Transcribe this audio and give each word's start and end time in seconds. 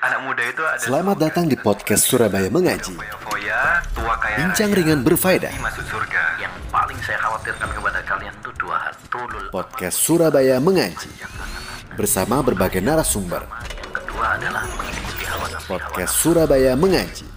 Anak 0.00 0.20
muda 0.24 0.40
itu 0.48 0.62
ada 0.64 0.80
Selamat 0.80 1.16
datang 1.20 1.44
di 1.44 1.60
podcast 1.60 2.08
Surabaya 2.08 2.48
Mengaji. 2.48 2.96
Bincang 4.32 4.72
ringan 4.72 5.04
berfaedah. 5.04 5.52
masuk 5.60 5.84
surga. 5.92 6.40
Yang 6.40 6.56
paling 6.72 6.96
saya 7.04 7.20
khawatirkan 7.20 7.68
kepada 7.68 8.00
kalian 8.08 8.32
itu 8.32 8.50
dua 8.56 8.80
hal. 8.80 8.96
Tulul. 9.12 9.52
Podcast 9.52 10.00
Surabaya 10.00 10.56
Mengaji. 10.56 11.12
Bersama 12.00 12.40
berbagai 12.40 12.80
narasumber. 12.80 13.44
Yang 13.44 13.92
kedua 13.92 14.40
adalah 14.40 14.64
mengikuti 14.72 15.24
hawa 15.28 15.46
nafsu. 15.52 15.68
Podcast 15.68 16.12
Surabaya 16.16 16.72
Mengaji. 16.80 17.28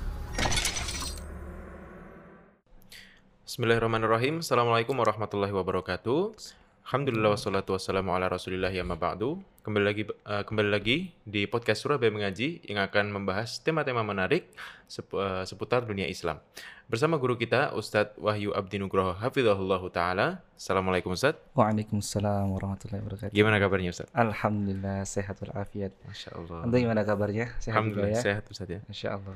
Bismillahirrahmanirrahim. 3.43 4.39
Assalamualaikum 4.39 4.95
warahmatullahi 4.95 5.51
wabarakatuh. 5.51 6.62
Alhamdulillah 6.83 7.31
wassalatu 7.31 7.79
wassalamu 7.79 8.11
ala 8.11 8.27
rasulillah 8.27 8.67
ya 8.67 8.83
ba'du. 8.83 9.39
Kembali 9.63 9.85
lagi 9.87 10.03
eh, 10.03 10.43
kembali 10.43 10.67
lagi 10.67 11.15
di 11.23 11.47
podcast 11.47 11.79
Surabaya 11.87 12.11
Mengaji 12.11 12.59
yang 12.67 12.83
akan 12.83 13.07
membahas 13.07 13.63
tema-tema 13.63 14.03
menarik 14.03 14.51
sep- 14.91 15.15
eh, 15.15 15.47
seputar 15.47 15.87
dunia 15.87 16.03
Islam. 16.11 16.43
Bersama 16.91 17.15
guru 17.15 17.39
kita 17.39 17.71
Ustadz 17.71 18.19
Wahyu 18.19 18.51
Abdi 18.51 18.83
Nugroho 18.83 19.15
Hafizahullah 19.15 19.79
Ta'ala. 19.87 20.27
Assalamualaikum 20.59 21.15
Ustadz. 21.15 21.39
Waalaikumsalam 21.55 22.51
warahmatullahi 22.51 22.99
wabarakatuh. 22.99 23.31
Gimana 23.31 23.55
kabarnya 23.63 23.89
Ustadz? 23.95 24.11
Alhamdulillah 24.11 25.07
sehat 25.07 25.39
walafiat. 25.39 25.95
Masya 26.03 26.29
Allah. 26.35 26.67
Anda 26.67 26.75
gimana 26.83 27.01
kabarnya? 27.07 27.45
Sehat 27.63 27.63
juga 27.63 27.71
Alhamdulillah 27.79 28.11
ya? 28.11 28.19
sehat 28.19 28.43
Ustadz 28.51 28.75
ya. 28.75 28.79
Masya 28.91 29.07
Allah. 29.15 29.35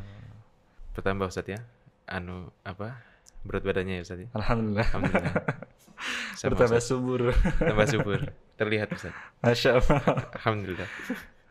Bertambah 0.92 1.26
Ustadz 1.32 1.56
ya. 1.56 1.60
Anu 2.12 2.52
apa? 2.68 3.00
Berat 3.48 3.64
badannya 3.64 4.04
ya 4.04 4.04
Ustadz 4.04 4.28
ya. 4.28 4.30
Alhamdulillah. 4.36 4.88
Alhamdulillah. 4.92 5.36
Sama, 6.38 6.54
Bertambah 6.54 6.78
subur. 6.80 7.34
Tambah 7.58 7.88
subur. 7.90 8.20
Terlihat 8.56 8.94
Ustadz. 8.94 9.18
Masya 9.42 9.82
Allah. 9.82 10.02
Alhamdulillah. 10.38 10.90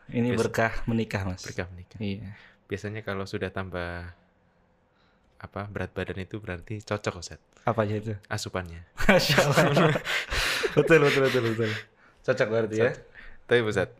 Ini 0.06 0.30
Biasa. 0.30 0.38
berkah 0.38 0.72
menikah 0.86 1.22
mas. 1.26 1.42
Berkah 1.42 1.66
menikah. 1.74 1.98
Iya. 1.98 2.38
Biasanya 2.66 3.02
kalau 3.02 3.26
sudah 3.26 3.50
tambah 3.50 4.14
apa 5.36 5.60
berat 5.68 5.90
badan 5.90 6.16
itu 6.18 6.40
berarti 6.40 6.80
cocok 6.80 7.14
Ustaz 7.20 7.38
Apa 7.66 7.82
aja 7.84 7.98
itu? 7.98 8.14
asupannya. 8.26 8.86
Masya 9.04 9.38
Allah. 9.42 9.98
betul 10.78 10.98
betul 11.02 11.22
betul 11.26 11.42
betul. 11.50 11.70
Cocok 12.22 12.46
berarti 12.48 12.76
ya? 12.78 12.90
Tapi 13.46 13.60
Ustaz, 13.62 13.90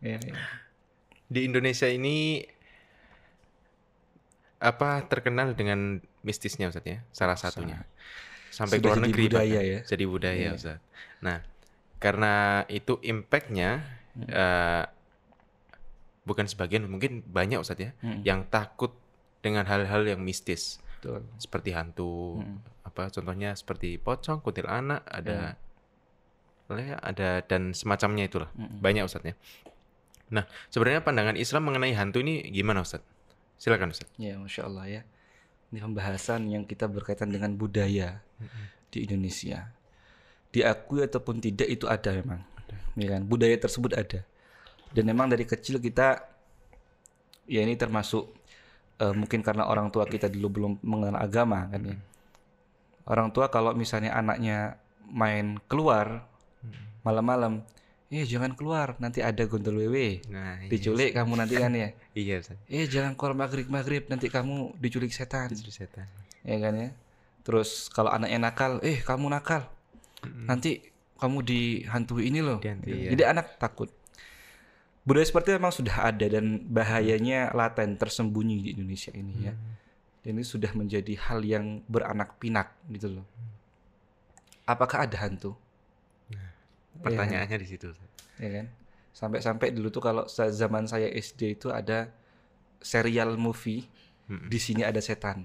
Iya. 0.00 0.18
iya. 0.22 0.34
di 1.26 1.40
Indonesia 1.44 1.86
ini 1.86 2.42
apa 4.60 5.00
terkenal 5.08 5.56
dengan 5.56 5.98
mistisnya 6.20 6.68
Ustaz 6.68 6.84
ya? 6.84 6.98
Salah 7.10 7.36
satunya. 7.36 7.82
Sampai 8.50 8.76
Sudah 8.76 8.90
keluar 8.90 8.98
jadi 8.98 9.06
negeri 9.06 9.24
budaya 9.24 9.46
bahkan. 9.54 9.72
ya? 9.72 9.80
Jadi 9.86 10.04
budaya. 10.04 10.48
Ustaz. 10.52 10.78
Nah, 11.20 11.38
karena 11.96 12.34
itu 12.66 12.98
impact-nya 13.00 13.70
Hmm. 14.10 14.26
eh, 14.26 14.84
bukan 16.22 16.44
sebagian 16.44 16.84
mungkin 16.84 17.22
banyak 17.24 17.56
Ustaz 17.56 17.78
ya 17.78 17.90
Mm. 17.98 18.22
yang 18.22 18.40
takut 18.44 18.90
dengan 19.38 19.64
hal-hal 19.64 20.04
yang 20.04 20.20
mistis. 20.20 20.78
Betul. 20.96 21.24
seperti 21.36 21.72
hantu 21.72 22.36
Mm. 22.38 22.60
apa 22.84 23.08
contohnya 23.08 23.54
seperti 23.54 23.96
pocong 23.96 24.38
kuntilanak 24.38 25.00
ada 25.06 25.56
Ya. 25.56 25.56
le 26.68 26.92
ada 26.94 27.40
dan 27.40 27.72
semacamnya 27.72 28.26
itulah 28.26 28.52
Mm-mm. 28.52 28.78
banyak 28.78 29.02
Ustadz 29.02 29.26
ya 29.26 29.34
nah 30.28 30.44
sebenarnya 30.68 31.00
pandangan 31.00 31.34
Islam 31.34 31.64
mengenai 31.64 31.90
hantu 31.92 32.20
ini 32.20 32.44
gimana 32.46 32.84
Ustadz 32.84 33.08
silakan 33.56 33.90
Ustadz 33.90 34.12
Ya, 34.14 34.36
masya 34.36 34.68
Allah 34.68 34.84
ya. 34.86 35.02
Ini 35.70 35.78
pembahasan 35.78 36.50
yang 36.50 36.66
kita 36.66 36.90
berkaitan 36.90 37.30
dengan 37.30 37.54
budaya 37.54 38.18
di 38.90 39.06
Indonesia. 39.06 39.70
Diakui 40.50 41.06
ataupun 41.06 41.38
tidak 41.38 41.70
itu 41.70 41.86
ada 41.86 42.10
memang, 42.10 42.42
ya 42.98 43.06
kan? 43.14 43.22
Budaya 43.22 43.54
tersebut 43.54 43.94
ada. 43.94 44.26
Dan 44.90 45.06
memang 45.06 45.30
dari 45.30 45.46
kecil 45.46 45.78
kita, 45.78 46.26
ya 47.46 47.62
ini 47.62 47.78
termasuk 47.78 48.34
eh, 48.98 49.14
mungkin 49.14 49.46
karena 49.46 49.70
orang 49.70 49.94
tua 49.94 50.10
kita 50.10 50.26
dulu 50.26 50.48
belum 50.50 50.72
mengenal 50.82 51.22
agama 51.22 51.70
kan 51.70 51.82
ya. 51.86 51.96
Orang 53.06 53.30
tua 53.30 53.46
kalau 53.46 53.70
misalnya 53.74 54.10
anaknya 54.18 54.74
main 55.06 55.58
keluar 55.70 56.26
malam-malam, 57.06 57.64
eh 58.10 58.26
jangan 58.26 58.58
keluar, 58.58 58.98
nanti 58.98 59.22
ada 59.22 59.46
gondol 59.46 59.78
wewe, 59.78 60.18
nah 60.26 60.58
iya, 60.58 60.66
diculik 60.66 61.14
kamu 61.14 61.32
nanti 61.38 61.54
kan 61.54 61.70
ya. 61.70 61.94
iya 62.18 62.42
Eh 62.66 62.90
jangan 62.90 63.14
keluar 63.14 63.38
maghrib 63.38 63.70
maghrib 63.70 64.10
nanti 64.10 64.26
kamu 64.26 64.74
diculik 64.82 65.14
setan, 65.14 65.54
Itu 65.54 65.70
setan 65.70 66.10
ya 66.42 66.58
kan 66.58 66.74
ya. 66.74 66.90
Terus 67.46 67.86
kalau 67.88 68.10
anaknya 68.10 68.50
nakal, 68.50 68.82
eh 68.82 68.98
kamu 69.00 69.30
nakal, 69.30 69.70
nanti 70.44 70.82
kamu 71.22 71.38
dihantui 71.44 72.28
ini 72.32 72.40
loh. 72.42 72.58
Dihantui, 72.58 72.90
Gitu. 72.90 73.04
ya. 73.06 73.10
Jadi 73.14 73.22
anak 73.30 73.46
takut. 73.62 73.88
Budaya 75.06 75.24
seperti 75.24 75.52
itu 75.52 75.56
memang 75.56 75.72
sudah 75.72 75.96
ada 76.12 76.26
dan 76.28 76.60
bahayanya 76.68 77.54
laten 77.56 77.96
tersembunyi 77.96 78.56
di 78.60 78.68
Indonesia 78.76 79.12
ini 79.14 79.34
ya. 79.48 79.54
Dan 80.20 80.36
ini 80.36 80.44
sudah 80.44 80.72
menjadi 80.76 81.16
hal 81.16 81.40
yang 81.46 81.80
beranak 81.88 82.36
pinak 82.36 82.76
gitu 82.92 83.08
loh. 83.20 83.26
Apakah 84.68 85.08
ada 85.08 85.16
hantu? 85.24 85.56
Pertanyaannya 87.04 87.58
di 87.60 87.68
situ 87.68 87.88
ya 88.40 88.50
kan? 88.60 88.66
Sampai-sampai 89.10 89.74
dulu 89.74 89.88
tuh 89.90 90.02
kalau 90.02 90.24
zaman 90.30 90.86
saya 90.86 91.10
SD 91.10 91.58
itu 91.58 91.68
ada 91.68 92.08
serial 92.80 93.36
movie 93.36 93.84
Mm-mm. 94.30 94.48
di 94.48 94.58
sini 94.62 94.82
ada 94.86 95.02
setan. 95.02 95.44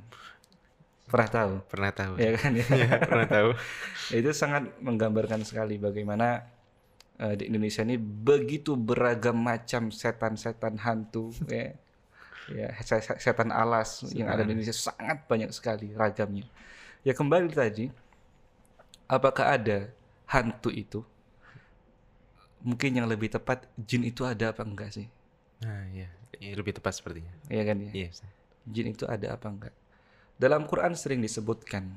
Pernah 1.05 1.29
tahu? 1.29 1.53
Pernah 1.69 1.91
tahu. 1.93 2.13
Ya 2.17 2.31
kan? 2.33 2.51
Ya 2.57 2.65
Iya, 2.81 2.89
pernah 3.01 3.27
tahu. 3.29 3.49
Itu 4.19 4.29
sangat 4.33 4.73
menggambarkan 4.81 5.45
sekali 5.45 5.77
bagaimana 5.77 6.45
eh, 7.21 7.35
di 7.37 7.43
Indonesia 7.49 7.81
ini 7.85 7.97
begitu 8.01 8.73
beragam 8.77 9.37
macam 9.37 9.93
setan-setan 9.93 10.81
hantu 10.81 11.29
ya. 11.49 11.73
Ya 12.45 12.69
se- 12.85 13.01
se- 13.01 13.19
setan 13.21 13.49
alas 13.49 14.05
yang 14.13 14.29
ada 14.29 14.45
di 14.45 14.53
Indonesia 14.53 14.73
sangat 14.75 15.25
banyak 15.25 15.49
sekali 15.53 15.93
ragamnya. 15.97 16.45
Ya 17.05 17.13
kembali 17.13 17.49
tadi 17.53 17.89
apakah 19.09 19.57
ada 19.57 19.89
hantu 20.29 20.69
itu 20.73 21.01
mungkin 22.65 22.97
yang 22.97 23.05
lebih 23.05 23.29
tepat 23.29 23.69
jin 23.77 24.01
itu 24.01 24.25
ada 24.25 24.49
apa 24.51 24.65
enggak 24.65 24.89
sih 24.91 25.07
nah 25.61 25.85
iya 25.93 26.09
Iya, 26.35 26.51
lebih 26.59 26.75
tepat 26.75 26.99
sepertinya 26.99 27.31
ya 27.47 27.63
kan 27.63 27.79
ya 27.79 27.91
iya 27.95 28.09
jin 28.67 28.91
itu 28.91 29.07
ada 29.07 29.37
apa 29.39 29.47
enggak 29.47 29.73
dalam 30.35 30.67
Quran 30.67 30.91
sering 30.97 31.23
disebutkan 31.23 31.95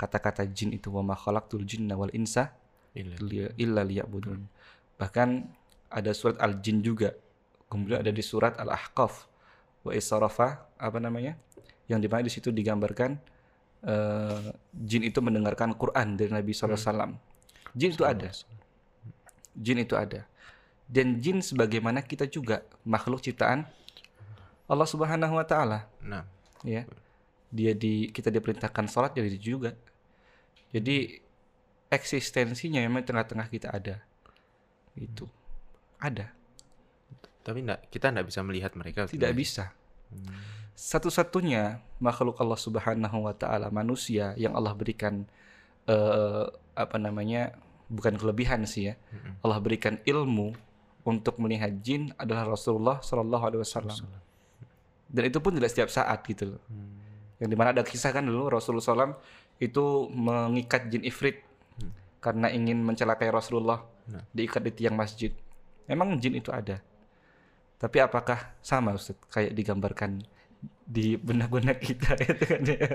kata-kata 0.00 0.48
jin 0.48 0.72
itu 0.72 0.88
wa 0.88 1.04
ma 1.04 1.14
khalaqtul 1.18 1.62
jinna 1.66 1.98
wal 1.98 2.10
insa 2.16 2.56
Iya. 2.92 3.48
illa 3.56 3.82
liya'budun. 3.88 4.44
Bahkan 5.00 5.28
ada 5.88 6.12
surat 6.12 6.36
Al-Jin 6.44 6.84
juga. 6.84 7.16
Kemudian 7.72 8.04
ada 8.04 8.12
di 8.12 8.20
surat 8.20 8.52
Al-Ahqaf 8.60 9.24
wa 9.80 9.96
isarafa 9.96 10.68
apa 10.76 11.00
namanya? 11.00 11.40
Yang 11.88 12.00
di 12.04 12.08
mana 12.12 12.22
di 12.28 12.32
situ 12.32 12.52
digambarkan 12.52 13.16
eh, 13.88 14.52
jin 14.76 15.08
itu 15.08 15.24
mendengarkan 15.24 15.72
Quran 15.72 16.20
dari 16.20 16.36
Nabi 16.36 16.52
SAW. 16.52 17.16
Jin 17.72 17.96
itu 17.96 18.04
ada. 18.04 18.28
Jin 19.56 19.82
itu 19.82 19.94
ada. 19.94 20.24
Dan 20.88 21.20
jin 21.24 21.40
sebagaimana 21.40 22.04
kita 22.04 22.28
juga 22.28 22.64
makhluk 22.84 23.24
ciptaan 23.24 23.64
Allah 24.68 24.88
Subhanahu 24.88 25.36
wa 25.36 25.46
taala. 25.46 25.88
Nah. 26.04 26.24
Ya. 26.62 26.84
Dia 27.52 27.76
di 27.76 28.08
kita 28.08 28.32
diperintahkan 28.32 28.88
sholat 28.88 29.12
jadi 29.12 29.36
juga. 29.36 29.76
Jadi 30.72 31.20
eksistensinya 31.92 32.80
memang 32.80 33.04
tengah-tengah 33.04 33.48
kita 33.52 33.68
ada. 33.72 34.00
Itu 34.96 35.28
ada. 36.00 36.32
Tapi 37.44 37.58
enggak 37.60 37.88
kita 37.92 38.08
enggak 38.08 38.26
bisa 38.32 38.40
melihat 38.40 38.72
mereka 38.72 39.04
tidak 39.04 39.32
sebenarnya. 39.32 39.36
bisa 39.36 39.64
satu-satunya 40.72 41.84
makhluk 42.00 42.40
Allah 42.40 42.58
Subhanahu 42.58 43.28
wa 43.28 43.34
taala 43.36 43.68
manusia 43.68 44.32
yang 44.40 44.56
Allah 44.56 44.72
berikan 44.72 45.28
eh, 45.86 46.46
apa 46.72 46.96
namanya 46.96 47.52
bukan 47.92 48.16
kelebihan 48.16 48.64
sih 48.64 48.92
ya. 48.92 48.94
Allah 49.44 49.60
berikan 49.60 50.00
ilmu 50.08 50.56
untuk 51.04 51.36
melihat 51.36 51.68
jin 51.84 52.16
adalah 52.16 52.48
Rasulullah 52.56 53.04
Shallallahu 53.04 53.44
alaihi 53.44 53.60
wasallam. 53.60 53.98
Dan 55.12 55.22
itu 55.28 55.38
pun 55.44 55.52
tidak 55.52 55.68
setiap 55.68 55.92
saat 55.92 56.24
gitu 56.24 56.56
loh. 56.56 56.62
Yang 57.36 57.48
di 57.52 57.56
mana 57.58 57.76
ada 57.76 57.84
kisah 57.84 58.16
kan 58.16 58.24
dulu 58.24 58.48
Rasulullah 58.48 58.86
SAW 58.86 59.18
itu 59.60 60.08
mengikat 60.08 60.88
jin 60.88 61.04
ifrit 61.04 61.44
karena 62.22 62.48
ingin 62.48 62.80
mencelakai 62.80 63.28
Rasulullah 63.28 63.92
Nah. 64.02 64.22
diikat 64.34 64.62
di 64.66 64.72
tiang 64.74 64.98
masjid. 64.98 65.30
Memang 65.86 66.18
jin 66.18 66.34
itu 66.34 66.50
ada. 66.50 66.82
Tapi 67.78 67.98
apakah 68.02 68.54
sama 68.62 68.94
Ustaz? 68.94 69.18
Kayak 69.30 69.54
digambarkan 69.54 70.22
di 70.82 71.18
benak-benak 71.18 71.78
kita 71.78 72.18
itu 72.22 72.44
kan 72.46 72.62
ya. 72.66 72.88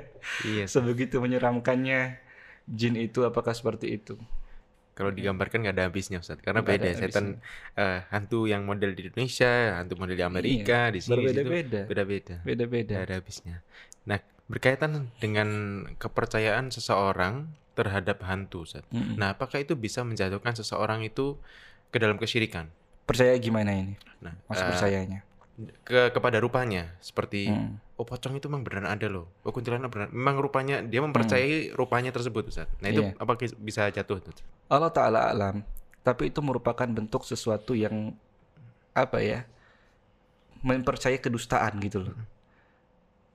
Iya. 0.44 0.64
Sebegitu 0.68 1.24
menyeramkannya 1.24 2.20
jin 2.68 2.96
itu 3.00 3.24
apakah 3.24 3.56
seperti 3.56 3.96
itu 3.96 4.20
Kalau 4.98 5.14
digambarkan 5.14 5.62
nggak 5.62 5.76
ada 5.78 5.86
habisnya 5.86 6.18
Ustaz. 6.18 6.42
Karena 6.42 6.66
ada 6.66 6.74
beda 6.74 6.90
setan 6.98 7.38
eh, 7.78 8.02
hantu 8.10 8.50
yang 8.50 8.66
model 8.66 8.98
di 8.98 9.06
Indonesia, 9.06 9.78
hantu 9.78 9.94
model 10.02 10.18
di 10.18 10.26
Amerika, 10.26 10.90
di 10.90 11.06
sini 11.06 11.22
di 11.22 11.30
situ 11.30 11.46
berbeda-beda 11.46 11.82
beda-beda. 11.86 12.36
beda-beda 12.42 12.94
ada 13.06 13.14
habisnya. 13.22 13.62
Nah, 14.10 14.18
berkaitan 14.50 15.14
dengan 15.22 15.50
kepercayaan 16.02 16.74
seseorang 16.74 17.54
terhadap 17.78 18.26
hantu 18.26 18.66
Ustaz. 18.66 18.82
Mm-mm. 18.90 19.22
Nah, 19.22 19.38
apakah 19.38 19.62
itu 19.62 19.78
bisa 19.78 20.02
menjatuhkan 20.02 20.58
seseorang 20.58 21.06
itu 21.06 21.38
ke 21.94 22.02
dalam 22.02 22.18
kesyirikan? 22.18 22.74
percaya 23.08 23.40
gimana 23.40 23.72
ini 23.72 23.96
Nah, 24.20 24.36
masuk 24.52 24.68
eh, 24.68 24.70
percayanya 24.76 25.20
ke 25.88 26.12
kepada 26.12 26.38
rupanya 26.44 26.92
seperti 27.00 27.50
Hmm. 27.50 27.80
Oh 27.98 28.06
pocong 28.06 28.38
itu 28.38 28.46
memang 28.46 28.62
beneran 28.62 28.86
ada 28.88 29.10
loh. 29.10 29.26
Oh 29.42 29.50
kuntilanak 29.50 29.90
beneran 29.90 30.14
memang 30.14 30.38
rupanya 30.38 30.86
dia 30.86 31.02
mempercayai 31.02 31.74
rupanya 31.74 32.14
tersebut 32.14 32.48
Ustaz. 32.48 32.70
Nah 32.80 32.88
itu 32.88 33.02
Iya. 33.02 33.18
apa 33.18 33.34
bisa 33.58 33.90
jatuh 33.90 34.22
Ustaz? 34.22 34.42
Allah 34.70 34.94
Ta'ala 34.94 35.34
alam 35.34 35.66
tapi 36.02 36.32
itu 36.32 36.40
merupakan 36.40 36.88
bentuk 36.88 37.28
sesuatu 37.28 37.76
yang 37.76 38.16
apa 38.96 39.20
ya 39.20 39.44
mempercayai 40.64 41.20
kedustaan 41.20 41.78
gitu 41.84 42.02
loh 42.02 42.16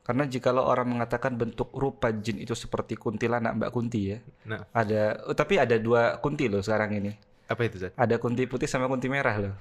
karena 0.03 0.27
jikalau 0.27 0.67
orang 0.67 0.89
mengatakan 0.99 1.39
bentuk 1.39 1.71
rupa 1.77 2.11
jin 2.11 2.41
itu 2.41 2.57
seperti 2.57 2.99
kuntilanak 2.99 3.55
Mbak 3.55 3.71
Kunti 3.71 4.01
ya 4.11 4.19
Nah, 4.49 4.67
ada 4.75 5.21
oh, 5.29 5.37
tapi 5.37 5.63
ada 5.63 5.79
dua 5.79 6.19
kunti 6.19 6.51
loh 6.51 6.59
sekarang 6.59 6.97
ini 6.99 7.13
apa 7.47 7.61
itu 7.63 7.77
Ustaz? 7.79 7.93
ada 7.95 8.17
kunti 8.19 8.49
putih 8.49 8.67
sama 8.67 8.89
kunti 8.89 9.07
merah 9.07 9.37
loh 9.39 9.55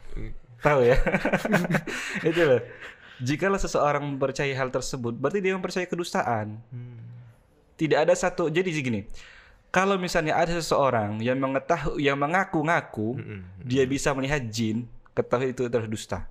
tahu 0.63 0.81
ya 0.88 0.98
itu 2.31 2.42
loh 2.42 2.62
jikalau 3.21 3.62
seseorang 3.62 4.01
mempercayai 4.03 4.57
hal 4.57 4.73
tersebut 4.73 5.13
berarti 5.15 5.39
dia 5.39 5.53
mempercayai 5.53 5.88
kedustaan. 5.88 6.57
Tidak 7.77 7.97
ada 7.97 8.13
satu 8.13 8.50
jadi 8.50 8.69
gini 8.69 9.06
kalau 9.71 9.95
misalnya 9.95 10.35
ada 10.35 10.51
seseorang 10.51 11.23
yang 11.23 11.39
mengetahui 11.39 12.03
yang 12.03 12.19
mengaku-ngaku 12.19 13.15
Mm-mm. 13.18 13.39
dia 13.63 13.88
bisa 13.88 14.12
melihat 14.12 14.44
jin 14.51 14.83
ketahui 15.15 15.56
itu 15.56 15.71
adalah 15.71 15.88
dusta. 15.88 16.27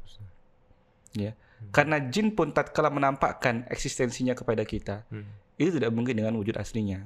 Ya. 1.16 1.32
Karena 1.72 1.96
jin 2.00 2.36
pun 2.36 2.52
tatkala 2.52 2.92
menampakkan 2.92 3.64
eksistensinya 3.72 4.36
kepada 4.36 4.64
kita 4.64 5.04
Hmm. 5.08 5.24
itu 5.60 5.76
tidak 5.76 5.92
mungkin 5.92 6.16
dengan 6.20 6.36
wujud 6.36 6.56
aslinya. 6.56 7.04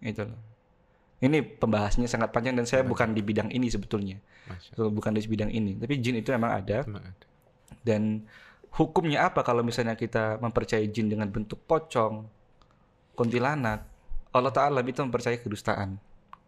Itu 0.00 0.24
loh. 0.28 0.40
Ini 1.24 1.40
pembahasannya 1.60 2.08
sangat 2.10 2.32
panjang 2.32 2.56
dan 2.56 2.68
saya 2.68 2.84
bukan 2.84 3.12
di 3.16 3.20
bidang 3.24 3.48
ini 3.52 3.68
sebetulnya. 3.68 4.20
Masya 4.48 4.92
bukan 4.92 5.12
di 5.16 5.24
bidang 5.24 5.48
ini 5.52 5.76
tapi 5.76 6.00
jin 6.00 6.20
itu 6.20 6.32
memang 6.32 6.56
ada. 6.56 6.84
Memang 6.88 7.04
ada. 7.04 7.26
dan 7.84 8.24
hukumnya 8.74 9.30
apa 9.30 9.46
kalau 9.46 9.62
misalnya 9.62 9.94
kita 9.94 10.38
mempercayai 10.42 10.90
jin 10.90 11.06
dengan 11.10 11.30
bentuk 11.30 11.62
pocong, 11.64 12.26
kuntilanak, 13.14 13.86
Allah 14.34 14.52
Taala 14.52 14.82
itu 14.82 15.00
mempercayai 15.02 15.38
kedustaan. 15.38 15.96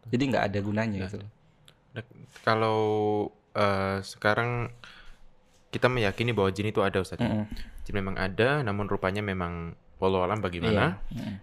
Jadi 0.06 0.22
nggak 0.34 0.44
ada 0.52 0.58
gunanya 0.62 1.06
gitu. 1.06 1.22
Nah, 1.94 2.04
kalau 2.42 2.78
eh, 3.54 3.98
sekarang 4.02 4.70
kita 5.70 5.90
meyakini 5.90 6.30
bahwa 6.30 6.50
jin 6.54 6.70
itu 6.70 6.82
ada 6.82 7.02
Ustaz. 7.02 7.18
Mm-mm. 7.18 7.46
Jin 7.86 7.94
memang 7.94 8.18
ada, 8.18 8.62
namun 8.62 8.86
rupanya 8.86 9.22
memang 9.22 9.74
walau 10.02 10.22
alam 10.22 10.42
bagaimana. 10.42 11.02
Iya. 11.10 11.22
Mm. 11.22 11.36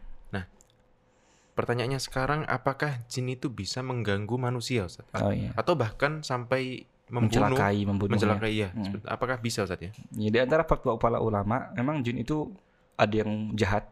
Pertanyaannya 1.53 2.01
sekarang, 2.01 2.41
apakah 2.49 3.05
jin 3.05 3.29
itu 3.29 3.45
bisa 3.45 3.85
mengganggu 3.85 4.41
manusia 4.41 4.89
Ustaz? 4.89 5.05
Oh 5.13 5.29
iya. 5.29 5.53
Atau 5.53 5.77
bahkan 5.77 6.25
sampai 6.25 6.89
membunuh, 7.13 7.29
Mencelakai, 7.53 7.77
membunuhnya. 7.85 8.15
mencelakai 8.17 8.51
ya. 8.51 8.69
Mm. 8.73 8.83
Seperti- 8.83 9.05
Apakah 9.05 9.37
bisa 9.37 9.59
Ustaz 9.61 9.77
ya? 9.77 9.91
Ya, 10.11 10.29
di 10.29 10.39
antara 10.41 10.65
fatwa 10.65 10.97
para 10.97 11.21
ulama, 11.21 11.69
memang 11.71 12.01
jin 12.01 12.17
itu 12.17 12.49
ada 12.95 13.13
yang 13.13 13.53
jahat. 13.53 13.85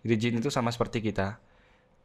Jadi 0.00 0.14
jin 0.16 0.34
itu 0.38 0.48
sama 0.48 0.70
seperti 0.70 1.02
kita. 1.02 1.42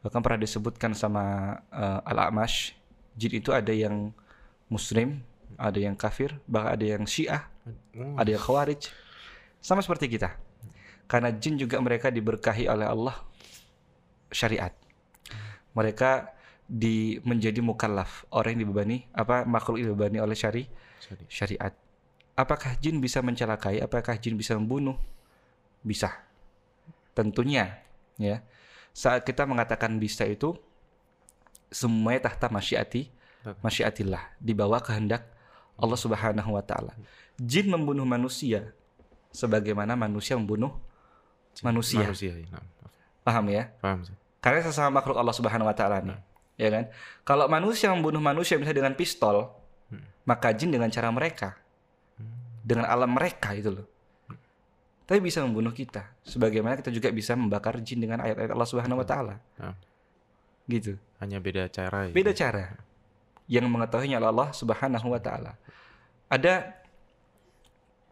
Bahkan 0.02 0.20
pernah 0.20 0.38
disebutkan 0.38 0.92
sama 0.92 1.24
eh, 1.70 2.10
Al-Amash, 2.10 2.74
jin 3.14 3.38
itu 3.38 3.54
ada 3.54 3.70
yang 3.70 4.10
muslim, 4.66 5.22
ada 5.56 5.78
yang 5.78 5.94
kafir, 5.94 6.36
bahkan 6.46 6.74
ada 6.74 6.86
yang 6.90 7.06
syiah, 7.06 7.46
Oh, 7.98 8.14
ada 8.14 8.30
yang 8.30 8.38
khawarij. 8.38 8.92
Sama 9.58 9.82
seperti 9.82 10.06
kita. 10.08 10.38
Karena 11.06 11.30
jin 11.32 11.56
juga 11.56 11.78
mereka 11.80 12.10
diberkahi 12.10 12.66
oleh 12.66 12.86
Allah 12.86 13.18
syariat. 14.30 14.70
Mereka 15.72 16.30
di 16.66 17.22
menjadi 17.22 17.62
mukallaf, 17.62 18.26
orang 18.34 18.58
yang 18.58 18.70
dibebani 18.70 19.06
apa 19.14 19.46
makhluk 19.46 19.78
yang 19.78 19.94
dibebani 19.94 20.18
oleh 20.18 20.34
syari 20.34 20.66
syariat. 21.30 21.74
Apakah 22.36 22.76
jin 22.82 23.00
bisa 23.00 23.22
mencelakai? 23.24 23.80
Apakah 23.80 24.18
jin 24.20 24.36
bisa 24.36 24.58
membunuh? 24.60 24.98
Bisa. 25.86 26.12
Tentunya, 27.16 27.80
ya. 28.20 28.44
Saat 28.92 29.24
kita 29.24 29.48
mengatakan 29.48 29.96
bisa 30.02 30.28
itu 30.28 30.58
semuanya 31.72 32.28
tahta 32.28 32.52
masyiati, 32.52 33.08
masyiatillah, 33.64 34.36
di 34.42 34.52
bawah 34.52 34.84
kehendak 34.84 35.24
Allah 35.80 36.00
Subhanahu 36.00 36.56
wa 36.56 36.64
taala. 36.66 36.92
Jin 37.40 37.72
membunuh 37.72 38.04
manusia 38.04 38.76
sebagaimana 39.36 39.96
manusia 39.96 40.36
membunuh 40.40 40.76
manusia. 41.64 42.04
Manusia. 42.04 42.34
ya. 42.36 42.48
Nah, 42.52 42.64
Paham 43.26 43.46
ya? 43.52 43.74
paham. 43.82 44.06
Karena 44.40 44.62
sesama 44.62 45.02
makhluk 45.02 45.18
Allah 45.18 45.36
Subhanahu 45.36 45.68
wa 45.68 45.76
taala 45.76 45.98
nih. 46.04 46.18
Ya 46.56 46.72
kan? 46.72 46.84
Kalau 47.28 47.46
manusia 47.52 47.92
membunuh 47.92 48.24
manusia 48.24 48.56
misalnya 48.56 48.88
dengan 48.88 48.96
pistol, 48.96 49.52
maka 50.24 50.56
jin 50.56 50.72
dengan 50.72 50.88
cara 50.90 51.12
mereka. 51.12 51.60
Dengan 52.66 52.90
alam 52.90 53.12
mereka 53.14 53.54
itu 53.54 53.70
loh. 53.70 53.86
Tapi 55.06 55.22
bisa 55.22 55.46
membunuh 55.46 55.70
kita. 55.70 56.10
Sebagaimana 56.26 56.82
kita 56.82 56.90
juga 56.90 57.14
bisa 57.14 57.38
membakar 57.38 57.78
jin 57.86 58.02
dengan 58.02 58.26
ayat-ayat 58.26 58.50
Allah 58.50 58.70
Subhanahu 58.70 59.00
wa 59.04 59.08
taala. 59.08 59.36
Nah, 59.62 59.78
Gitu. 60.66 60.98
hanya 61.22 61.38
beda 61.38 61.70
cara. 61.70 62.10
ya. 62.10 62.14
Beda 62.14 62.34
cara. 62.34 62.74
Yang 63.46 63.70
mengetahuinya 63.70 64.18
Allah 64.18 64.50
Subhanahu 64.50 65.14
wa 65.14 65.22
taala. 65.22 65.54
Ada 66.26 66.74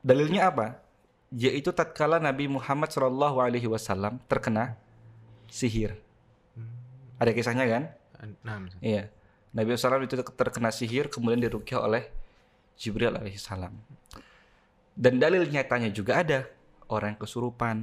dalilnya 0.06 0.54
apa? 0.54 0.78
Yaitu 1.34 1.74
tatkala 1.74 2.22
Nabi 2.22 2.46
Muhammad 2.46 2.94
Shallallahu 2.94 3.42
alaihi 3.42 3.66
wasallam 3.66 4.22
terkena 4.30 4.78
sihir. 5.50 5.98
Ada 7.18 7.34
kisahnya 7.34 7.66
kan? 7.66 7.84
Nah. 8.44 8.64
Iya. 8.80 9.12
Nabi 9.54 9.78
SAW 9.78 10.02
itu 10.08 10.18
terkena 10.18 10.74
sihir 10.74 11.14
kemudian 11.14 11.38
dirukyah 11.38 11.86
oleh 11.86 12.10
Jibril 12.74 13.14
alaihissalam. 13.14 13.74
Dan 14.94 15.22
dalil 15.22 15.46
nyatanya 15.46 15.94
juga 15.94 16.22
ada 16.26 16.40
orang 16.90 17.18
yang 17.18 17.22
kesurupan, 17.22 17.78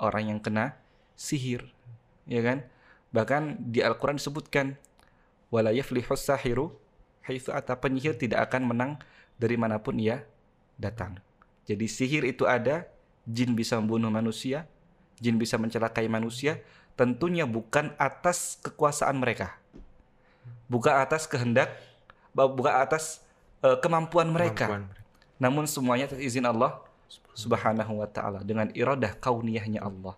orang 0.00 0.24
yang 0.32 0.40
kena 0.40 0.76
sihir, 1.16 1.68
ya 2.24 2.40
kan? 2.40 2.64
Bahkan 3.12 3.72
di 3.72 3.84
Al-Qur'an 3.84 4.16
disebutkan 4.16 4.76
wala 5.52 5.70
yaflihus 5.70 6.24
sahiru 6.24 6.74
haitsu 7.24 7.52
ata 7.52 7.78
penyihir 7.80 8.16
tidak 8.18 8.50
akan 8.50 8.68
menang 8.68 8.92
dari 9.40 9.56
mana 9.56 9.80
pun 9.80 9.96
ia 9.96 10.24
datang. 10.76 11.20
Jadi 11.64 11.88
sihir 11.88 12.28
itu 12.28 12.44
ada, 12.44 12.84
jin 13.24 13.56
bisa 13.56 13.80
membunuh 13.80 14.12
manusia, 14.12 14.68
jin 15.16 15.40
bisa 15.40 15.56
mencelakai 15.56 16.04
manusia, 16.12 16.60
tentunya 16.98 17.48
bukan 17.48 17.96
atas 17.96 18.60
kekuasaan 18.60 19.16
mereka. 19.16 19.56
Bukan 20.66 20.94
atas 20.94 21.28
kehendak, 21.28 21.76
bukan 22.32 22.72
atas 22.72 23.20
eh, 23.60 23.76
kemampuan 23.80 24.32
mereka. 24.32 24.68
Kemampuan. 24.68 24.90
Namun 25.38 25.64
semuanya 25.68 26.08
atas 26.08 26.22
izin 26.22 26.46
Allah 26.46 26.80
Subhanahu 27.34 28.00
wa 28.00 28.08
taala 28.08 28.40
dengan 28.46 28.70
iradah 28.72 29.18
kauniyahnya 29.18 29.82
Allah. 29.82 30.14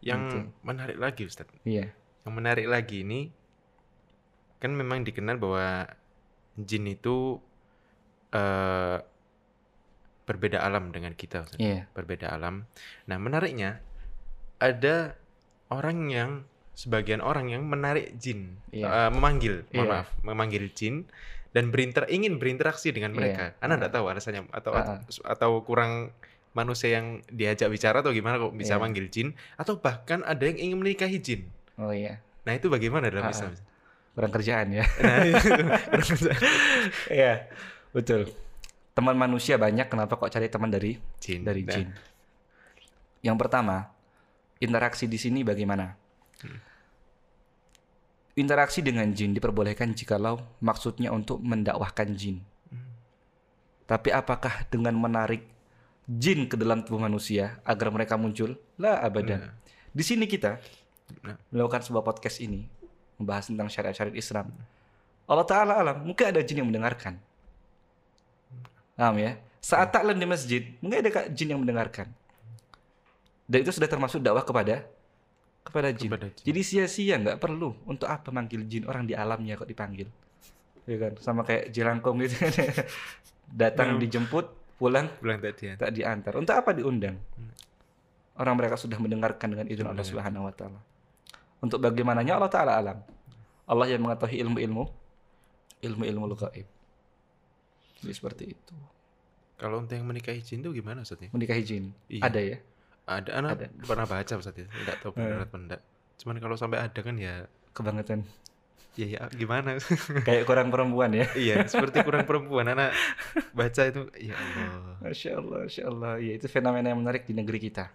Yang 0.00 0.48
menarik 0.64 0.96
lagi 0.96 1.28
Ustaz. 1.28 1.46
Iya. 1.62 1.92
Yang 2.24 2.34
menarik 2.34 2.66
lagi 2.66 3.04
ini 3.04 3.28
kan 4.60 4.72
memang 4.76 5.04
dikenal 5.04 5.40
bahwa 5.40 5.88
jin 6.56 6.88
itu 6.88 7.40
eh 8.32 8.98
berbeda 10.30 10.62
alam 10.62 10.94
dengan 10.94 11.10
kita, 11.10 11.42
Ustaz. 11.42 11.58
Iya. 11.58 11.90
Berbeda 11.90 12.30
alam. 12.30 12.70
Nah, 13.10 13.18
menariknya 13.18 13.82
ada 14.62 15.18
orang 15.74 16.06
yang 16.06 16.30
sebagian 16.72 17.20
orang 17.20 17.48
yang 17.48 17.62
menarik 17.62 18.16
jin, 18.16 18.56
Iya. 18.70 18.86
Eh, 18.86 19.10
memanggil, 19.10 19.68
mohon 19.70 19.86
Iya. 19.86 19.92
maaf, 19.96 20.08
memanggil 20.22 20.64
jin 20.70 21.04
dan 21.50 21.68
berinter 21.68 22.06
ingin 22.06 22.38
berinteraksi 22.38 22.90
dengan 22.90 23.10
Iya. 23.10 23.16
mereka. 23.16 23.44
Anda 23.58 23.76
tidak 23.76 23.92
tahu 23.92 24.04
alasannya 24.06 24.42
atau 24.48 24.72
Ah, 24.72 24.98
atau 25.26 25.60
kurang 25.60 26.14
manusia 26.50 26.94
yang 26.94 27.22
diajak 27.26 27.68
bicara 27.68 28.00
atau 28.00 28.10
gimana 28.10 28.34
kok 28.36 28.50
bisa 28.52 28.74
Iya. 28.74 28.82
manggil 28.82 29.06
jin 29.06 29.28
atau 29.54 29.76
bahkan 29.76 30.22
ada 30.22 30.40
yang 30.40 30.58
ingin 30.58 30.78
menikahi 30.78 31.18
jin. 31.18 31.46
Oh 31.76 31.90
iya. 31.90 32.18
Nah, 32.42 32.54
itu 32.54 32.66
bagaimana 32.66 33.06
dalam 33.06 33.26
Ah, 33.26 33.30
Islam? 33.30 33.52
Kurang 34.10 34.32
kerjaan 34.32 34.68
ya. 34.72 34.82
Nah. 34.98 35.22
Iya. 37.10 37.46
Betul. 37.90 38.30
Teman 38.90 39.14
manusia 39.14 39.54
banyak 39.56 39.86
kenapa 39.86 40.16
kok 40.16 40.28
cari 40.28 40.46
teman 40.46 40.68
dari 40.68 40.98
jin. 41.18 41.42
dari 41.42 41.62
Nah, 41.62 41.72
jin? 41.72 41.88
Yang 43.20 43.36
pertama, 43.38 43.92
interaksi 44.58 45.06
di 45.06 45.16
sini 45.16 45.42
bagaimana? 45.42 45.94
Interaksi 48.40 48.80
dengan 48.80 49.04
jin 49.12 49.36
diperbolehkan 49.36 49.92
jikalau 49.92 50.40
maksudnya 50.64 51.12
untuk 51.12 51.44
mendakwahkan 51.44 52.16
jin. 52.16 52.40
Tapi 53.84 54.08
apakah 54.08 54.64
dengan 54.72 54.96
menarik 54.96 55.44
jin 56.08 56.48
ke 56.48 56.56
dalam 56.56 56.80
tubuh 56.80 57.04
manusia 57.04 57.60
agar 57.68 57.92
mereka 57.92 58.16
muncul? 58.16 58.56
Lah 58.80 59.04
abadan. 59.04 59.52
Di 59.92 60.00
sini 60.00 60.24
kita 60.24 60.56
Nah. 61.20 61.36
melakukan 61.50 61.82
sebuah 61.82 62.06
podcast 62.06 62.38
ini 62.38 62.70
membahas 63.18 63.50
tentang 63.50 63.66
syariat-syariat 63.66 64.16
Islam. 64.16 64.46
Allah 65.26 65.46
Taala 65.46 65.72
alam, 65.78 66.06
mungkin 66.06 66.30
ada 66.30 66.40
jin 66.42 66.62
yang 66.62 66.68
mendengarkan. 66.70 67.18
Paham 68.94 69.16
ya? 69.20 69.38
Saat 69.60 69.92
taklim 69.92 70.16
di 70.16 70.26
masjid, 70.26 70.62
mungkin 70.80 71.04
ada 71.04 71.28
jin 71.28 71.52
yang 71.52 71.60
mendengarkan. 71.60 72.08
Dan 73.50 73.66
itu 73.66 73.74
sudah 73.74 73.90
termasuk 73.90 74.22
dakwah 74.22 74.46
kepada 74.46 74.86
kepada 75.62 75.88
jin. 75.90 76.08
Kepada 76.08 76.26
jin. 76.28 76.44
Jadi 76.44 76.60
sia-sia 76.60 77.14
nggak 77.16 77.38
perlu 77.38 77.76
untuk 77.84 78.06
apa 78.06 78.28
manggil 78.30 78.64
jin 78.64 78.84
orang 78.84 79.04
di 79.04 79.14
alamnya 79.14 79.54
kok 79.54 79.66
dipanggil. 79.66 80.08
Ya 80.84 80.96
kan? 80.98 81.12
Sama 81.20 81.44
kayak 81.44 81.70
jelangkung 81.70 82.18
gitu 82.20 82.34
kan. 82.40 82.52
Datang 83.50 83.98
Hmm. 83.98 84.00
dijemput, 84.00 84.46
pulang 84.78 85.10
Pulang 85.18 85.38
tadi 85.38 85.70
ya. 85.70 85.74
tak 85.76 85.90
diantar. 85.90 86.32
Untuk 86.34 86.54
apa 86.54 86.70
diundang? 86.70 87.18
Orang 88.34 88.56
mereka 88.56 88.78
sudah 88.78 88.96
mendengarkan 88.96 89.52
dengan 89.52 89.66
izin 89.68 89.84
Allah. 89.84 90.06
Subhanahu 90.06 90.48
wa 90.48 90.54
taala. 90.54 90.80
Untuk 91.60 91.76
bagaimananya 91.78 92.40
Allah 92.40 92.48
taala 92.48 92.72
alam. 92.74 92.98
Allah 93.66 93.86
yang 93.86 94.00
mengetahui 94.00 94.40
ilmu-ilmu 94.40 94.84
ilmu-ilmu 95.80 96.24
gaib. 96.36 96.66
Jadi 98.00 98.12
seperti 98.12 98.44
itu. 98.52 98.74
Kalau 99.56 99.84
untuk 99.84 99.92
yang 99.92 100.08
menikahi 100.08 100.40
jin 100.40 100.64
itu 100.64 100.72
gimana 100.72 101.04
Ustaz 101.04 101.20
ya? 101.20 101.28
Menikahi 101.30 101.60
jin. 101.60 101.92
Iya. 102.08 102.22
Ada 102.24 102.40
ya? 102.40 102.56
Ada 103.10 103.30
anak 103.42 103.50
Ada. 103.58 103.66
pernah 103.82 104.06
baca 104.06 104.32
Ustaz 104.38 104.54
ya. 104.54 104.70
Tidak 104.70 104.96
tahu 105.02 105.10
benar 105.18 105.42
atau 105.42 105.58
enggak. 105.58 105.82
Cuman 106.22 106.36
kalau 106.38 106.54
sampai 106.54 106.78
ada 106.78 107.00
kan 107.02 107.18
ya 107.18 107.50
Kebangetan. 107.74 108.22
ya 108.94 109.06
ya 109.06 109.20
gimana? 109.34 109.78
Kayak 110.26 110.46
kurang 110.46 110.70
perempuan 110.70 111.10
ya. 111.10 111.26
iya, 111.34 111.62
seperti 111.66 112.02
kurang 112.02 112.22
perempuan 112.26 112.70
anak 112.70 112.94
baca 113.50 113.82
itu 113.82 114.06
ya 114.18 114.34
Allah. 114.34 114.94
Masya 115.02 115.30
Allah, 115.38 115.58
Masya 115.66 115.82
Allah. 115.86 116.12
Ya, 116.18 116.32
itu 116.34 116.46
fenomena 116.46 116.86
yang 116.90 117.00
menarik 117.02 117.26
di 117.26 117.34
negeri 117.34 117.58
kita. 117.58 117.90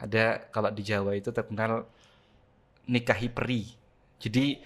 Ada 0.00 0.48
kalau 0.50 0.70
di 0.72 0.82
Jawa 0.82 1.12
itu 1.14 1.30
terkenal 1.30 1.86
nikahi 2.86 3.28
peri. 3.28 3.62
Jadi 4.18 4.58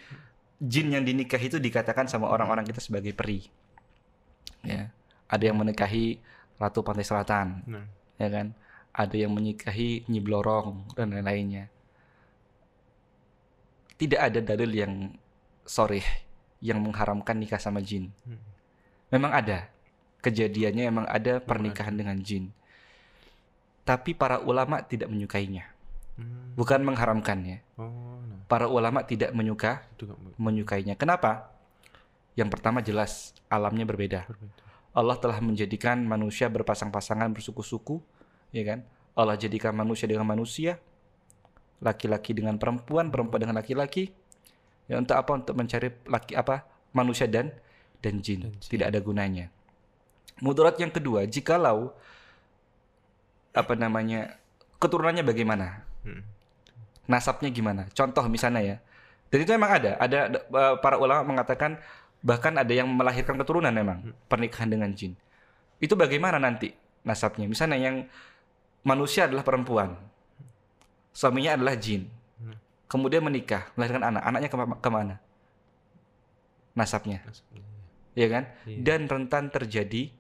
jin 0.60 0.88
yang 0.94 1.02
dinikahi 1.04 1.50
itu 1.50 1.58
dikatakan 1.58 2.06
sama 2.06 2.30
orang-orang 2.30 2.64
kita 2.64 2.78
sebagai 2.80 3.12
peri. 3.12 3.42
Ya. 4.62 4.88
Ada 5.28 5.50
yang 5.50 5.58
menikahi 5.58 6.20
Ratu 6.54 6.86
Pantai 6.86 7.02
Selatan, 7.02 7.66
Nah, 7.66 7.84
ya 8.16 8.28
kan? 8.30 8.54
Ada 8.94 9.26
yang 9.26 9.34
menikahi 9.34 10.06
Nyi 10.06 10.20
Blorong 10.22 10.94
dan 10.94 11.10
lain-lainnya. 11.10 11.66
Tidak 13.98 14.20
ada 14.22 14.38
dalil 14.38 14.70
yang 14.70 14.94
soreh 15.66 16.06
yang 16.62 16.78
mengharamkan 16.80 17.36
nikah 17.36 17.58
sama 17.58 17.82
jin. 17.82 18.14
Hmm. 18.22 18.38
Memang 19.10 19.34
ada. 19.34 19.68
Kejadiannya 20.22 20.84
memang 20.88 21.06
ada 21.10 21.42
pernikahan 21.42 21.98
dengan 21.98 22.16
jin. 22.22 22.54
Tapi 23.84 24.16
para 24.16 24.40
ulama 24.40 24.80
tidak 24.80 25.10
menyukainya. 25.12 25.68
hmm. 26.16 26.56
Bukan 26.56 26.80
mengharamkannya. 26.86 27.60
Oh, 27.76 28.22
nah. 28.24 28.40
Para 28.46 28.70
ulama 28.70 29.02
tidak 29.04 29.34
menyuka 29.34 29.84
menyukainya. 30.38 30.94
Kenapa? 30.96 31.50
Yang 32.38 32.48
pertama 32.58 32.78
jelas 32.80 33.34
alamnya 33.50 33.84
berbeda. 33.84 34.24
berbeda. 34.30 34.62
Allah 34.94 35.18
telah 35.18 35.42
menjadikan 35.42 35.98
manusia 36.06 36.46
berpasang-pasangan 36.46 37.34
bersuku-suku, 37.34 37.98
ya 38.54 38.62
kan? 38.62 38.87
Allah 39.18 39.34
jadikan 39.34 39.75
manusia 39.75 40.06
dengan 40.06 40.26
manusia, 40.26 40.78
laki-laki 41.82 42.34
dengan 42.34 42.54
perempuan, 42.56 43.11
perempuan 43.11 43.42
dengan 43.42 43.58
laki-laki. 43.58 44.14
Ya 44.87 44.96
untuk 45.02 45.18
apa? 45.18 45.30
Untuk 45.34 45.54
mencari 45.58 45.90
laki 46.06 46.38
apa? 46.38 46.62
Manusia 46.94 47.26
dan 47.26 47.50
dan 47.99 48.23
jin. 48.23 48.46
Dan 48.46 48.54
jin. 48.54 48.70
Tidak 48.70 48.87
ada 48.87 49.02
gunanya. 49.02 49.50
Mudarat 50.42 50.78
yang 50.78 50.90
kedua, 50.90 51.26
jikalau 51.26 51.94
apa 53.54 53.75
namanya 53.78 54.38
keturunannya 54.82 55.23
bagaimana? 55.23 55.87
Hmm. 56.04 56.20
nasabnya 57.04 57.52
gimana? 57.52 57.88
Contoh 57.92 58.25
misalnya 58.32 58.61
ya. 58.61 58.76
Dan 59.28 59.38
itu 59.44 59.50
memang 59.52 59.73
ada. 59.76 59.92
Ada 60.00 60.18
uh, 60.52 60.76
para 60.80 60.96
ulama 60.96 61.25
mengatakan 61.25 61.76
bahkan 62.25 62.56
ada 62.56 62.73
yang 62.73 62.88
melahirkan 62.88 63.37
keturunan 63.37 63.73
memang 63.73 64.16
pernikahan 64.28 64.73
dengan 64.73 64.88
jin. 64.92 65.12
Itu 65.80 65.96
bagaimana 65.96 66.40
nanti 66.40 66.73
nasabnya? 67.04 67.44
Misalnya 67.44 67.76
yang 67.76 67.96
manusia 68.84 69.26
adalah 69.26 69.42
perempuan. 69.42 69.96
Suaminya 71.10 71.56
adalah 71.56 71.74
jin. 71.74 72.06
Hmm. 72.38 72.54
Kemudian 72.86 73.24
menikah, 73.24 73.72
melahirkan 73.74 74.04
anak. 74.04 74.22
Anaknya 74.22 74.48
kema- 74.52 74.78
ke 74.78 74.90
mana? 74.92 75.16
Nasabnya, 76.74 77.22
Nasabnya, 77.22 77.62
ya 78.18 78.26
kan? 78.26 78.44
Iya. 78.66 78.82
Dan 78.82 79.06
rentan 79.06 79.46
terjadi 79.46 80.10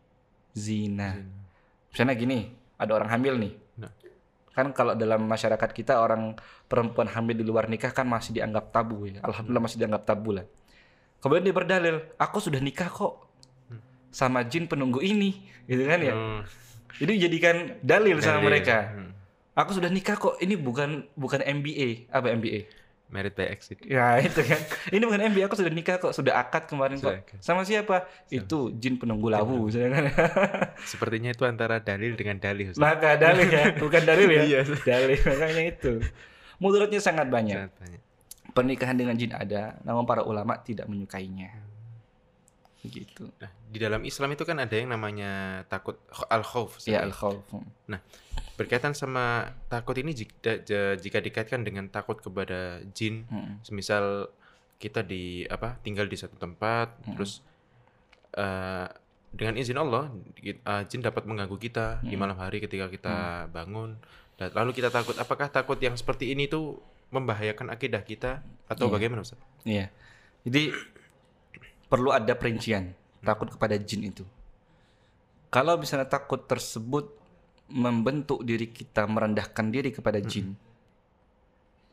zina. 0.54 1.18
Zina. 1.18 1.42
Misalnya 1.90 2.14
gini, 2.14 2.38
ada 2.78 2.94
orang 2.94 3.10
hamil 3.10 3.34
nih. 3.42 3.52
Nah. 3.74 3.90
Kan 4.54 4.70
kalau 4.70 4.94
dalam 4.94 5.26
masyarakat 5.26 5.70
kita 5.74 5.98
orang 5.98 6.38
perempuan 6.70 7.10
hamil 7.10 7.34
di 7.34 7.42
luar 7.42 7.66
nikah 7.66 7.90
kan 7.90 8.06
masih 8.06 8.38
dianggap 8.38 8.70
tabu 8.70 9.02
ya. 9.10 9.18
Alhamdulillah 9.26 9.66
masih 9.66 9.78
dianggap 9.82 10.06
tabu 10.06 10.30
lah. 10.30 10.46
Kemudian 11.18 11.42
dia 11.42 11.54
berdalil, 11.58 11.96
aku 12.14 12.38
sudah 12.38 12.62
nikah 12.62 12.86
kok 12.86 13.26
sama 14.14 14.46
jin 14.46 14.70
penunggu 14.70 15.02
ini, 15.02 15.42
gitu 15.66 15.82
kan 15.90 15.98
ya. 16.06 16.14
Oh, 16.14 16.46
Jadi 16.94 17.12
jadikan 17.18 17.56
dalil, 17.80 18.18
sama 18.18 18.38
dalil. 18.38 18.46
mereka. 18.48 18.76
Hmm. 18.90 19.10
Aku 19.54 19.70
sudah 19.70 19.86
nikah 19.86 20.14
kok. 20.14 20.38
Ini 20.38 20.54
bukan 20.54 21.06
bukan 21.14 21.40
MBA. 21.40 22.10
Apa 22.10 22.30
MBA? 22.30 22.66
Married 23.06 23.34
by 23.34 23.46
exit. 23.46 23.78
Ya 23.86 24.18
itu 24.26 24.42
kan. 24.42 24.58
Ini 24.90 25.02
bukan 25.02 25.20
MBA. 25.30 25.46
Aku 25.46 25.54
sudah 25.54 25.70
nikah 25.70 25.98
kok. 25.98 26.10
Sudah 26.10 26.34
akad 26.36 26.66
kemarin 26.66 26.98
Sudah 26.98 27.22
kok. 27.22 27.30
akad. 27.30 27.38
Sama 27.38 27.62
siapa? 27.62 28.10
Itu 28.26 28.74
jin 28.74 28.98
penunggu 28.98 29.30
lawu. 29.30 29.70
misalnya 29.70 29.94
kan. 29.94 30.04
Sepertinya 30.90 31.30
itu 31.30 31.46
antara 31.46 31.78
dalil 31.78 32.14
dengan 32.14 32.38
dalil. 32.38 32.74
Ustaz. 32.74 32.82
Maka 32.82 33.14
dalil 33.14 33.46
ya, 33.46 33.64
bukan 33.78 34.02
dalil 34.02 34.26
ya. 34.26 34.42
Iya. 34.50 34.60
dalil 34.82 35.18
makanya 35.20 35.62
itu. 35.70 35.92
Mudaratnya 36.58 36.98
sangat 36.98 37.30
banyak. 37.30 37.54
Sangat 37.54 37.74
banyak. 37.78 38.00
Pernikahan 38.54 38.94
dengan 38.94 39.14
jin 39.18 39.34
ada, 39.34 39.78
namun 39.82 40.06
para 40.06 40.22
ulama 40.22 40.54
tidak 40.62 40.86
menyukainya. 40.86 41.50
Begitu. 42.84 43.32
Nah, 43.40 43.48
di 43.66 43.78
dalam 43.80 44.04
Islam 44.04 44.30
itu 44.30 44.44
kan 44.44 44.60
ada 44.60 44.76
yang 44.76 44.92
namanya 44.92 45.64
takut 45.66 45.96
al 46.28 46.44
khauf. 46.44 46.76
Ya 46.84 47.00
al 47.00 47.10
khawf. 47.10 47.40
Berkaitan 48.54 48.94
sama 48.94 49.50
takut 49.66 49.98
ini 49.98 50.14
jika, 50.14 50.62
jika 50.94 51.18
dikaitkan 51.18 51.66
dengan 51.66 51.90
takut 51.90 52.22
kepada 52.22 52.84
jin, 52.94 53.26
Hmm. 53.26 53.58
semisal 53.66 54.30
kita 54.78 55.02
di 55.02 55.42
apa 55.48 55.80
tinggal 55.82 56.06
di 56.06 56.14
satu 56.14 56.36
tempat, 56.36 56.92
terus 57.16 57.42
eh, 58.36 58.86
dengan 59.34 59.54
izin 59.58 59.74
Allah 59.74 60.06
eh, 60.38 60.54
jin 60.86 61.02
dapat 61.02 61.26
mengganggu 61.26 61.56
kita 61.56 61.98
di 62.04 62.14
malam 62.14 62.38
hari 62.38 62.62
ketika 62.62 62.86
kita 62.86 63.14
bangun, 63.50 63.98
dan 64.38 64.54
lalu 64.54 64.70
kita 64.70 64.90
takut. 64.90 65.18
Apakah 65.18 65.50
takut 65.50 65.78
yang 65.80 65.98
seperti 65.98 66.30
ini 66.30 66.46
tuh 66.46 66.78
membahayakan 67.10 67.70
akidah 67.70 68.02
kita 68.02 68.42
atau 68.66 68.86
Iya. 68.86 68.92
bagaimana 68.92 69.22
Ustaz? 69.22 69.38
Iya. 69.62 69.90
Jadi 70.46 70.70
perlu 71.94 72.10
ada 72.10 72.34
perincian 72.34 72.90
takut 73.22 73.46
kepada 73.54 73.78
jin 73.78 74.10
itu. 74.10 74.26
Kalau 75.54 75.78
misalnya 75.78 76.10
takut 76.10 76.42
tersebut 76.42 77.14
membentuk 77.70 78.42
diri 78.42 78.66
kita 78.66 79.06
merendahkan 79.06 79.70
diri 79.70 79.94
kepada 79.94 80.18
jin, 80.18 80.58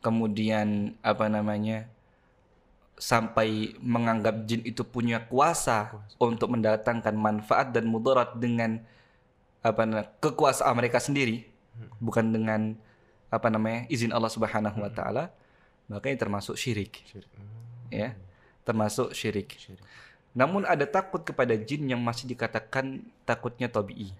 kemudian 0.02 0.98
apa 1.06 1.30
namanya 1.30 1.86
sampai 2.98 3.78
menganggap 3.78 4.42
jin 4.42 4.66
itu 4.66 4.82
punya 4.82 5.22
kuasa 5.30 5.94
untuk 6.18 6.50
mendatangkan 6.50 7.14
manfaat 7.14 7.70
dan 7.70 7.86
mudarat 7.86 8.34
dengan 8.34 8.82
apa 9.62 9.86
namanya 9.86 10.10
kekuasaan 10.18 10.74
mereka 10.74 10.98
sendiri, 10.98 11.46
bukan 12.02 12.34
dengan 12.34 12.74
apa 13.30 13.46
namanya 13.46 13.86
izin 13.86 14.10
Allah 14.10 14.34
Subhanahu 14.34 14.82
wa 14.82 14.90
taala, 14.90 15.30
maka 15.86 16.10
ini 16.10 16.18
termasuk 16.18 16.58
syirik. 16.58 17.06
Syirik. 17.06 17.30
ya 17.94 18.18
termasuk 18.62 19.14
syirik. 19.14 19.54
Syirik. 19.58 19.82
Namun 20.32 20.64
ada 20.64 20.88
takut 20.88 21.20
kepada 21.20 21.52
jin 21.52 21.84
yang 21.84 22.00
masih 22.00 22.24
dikatakan 22.24 23.04
takutnya 23.28 23.68
tabii. 23.68 24.12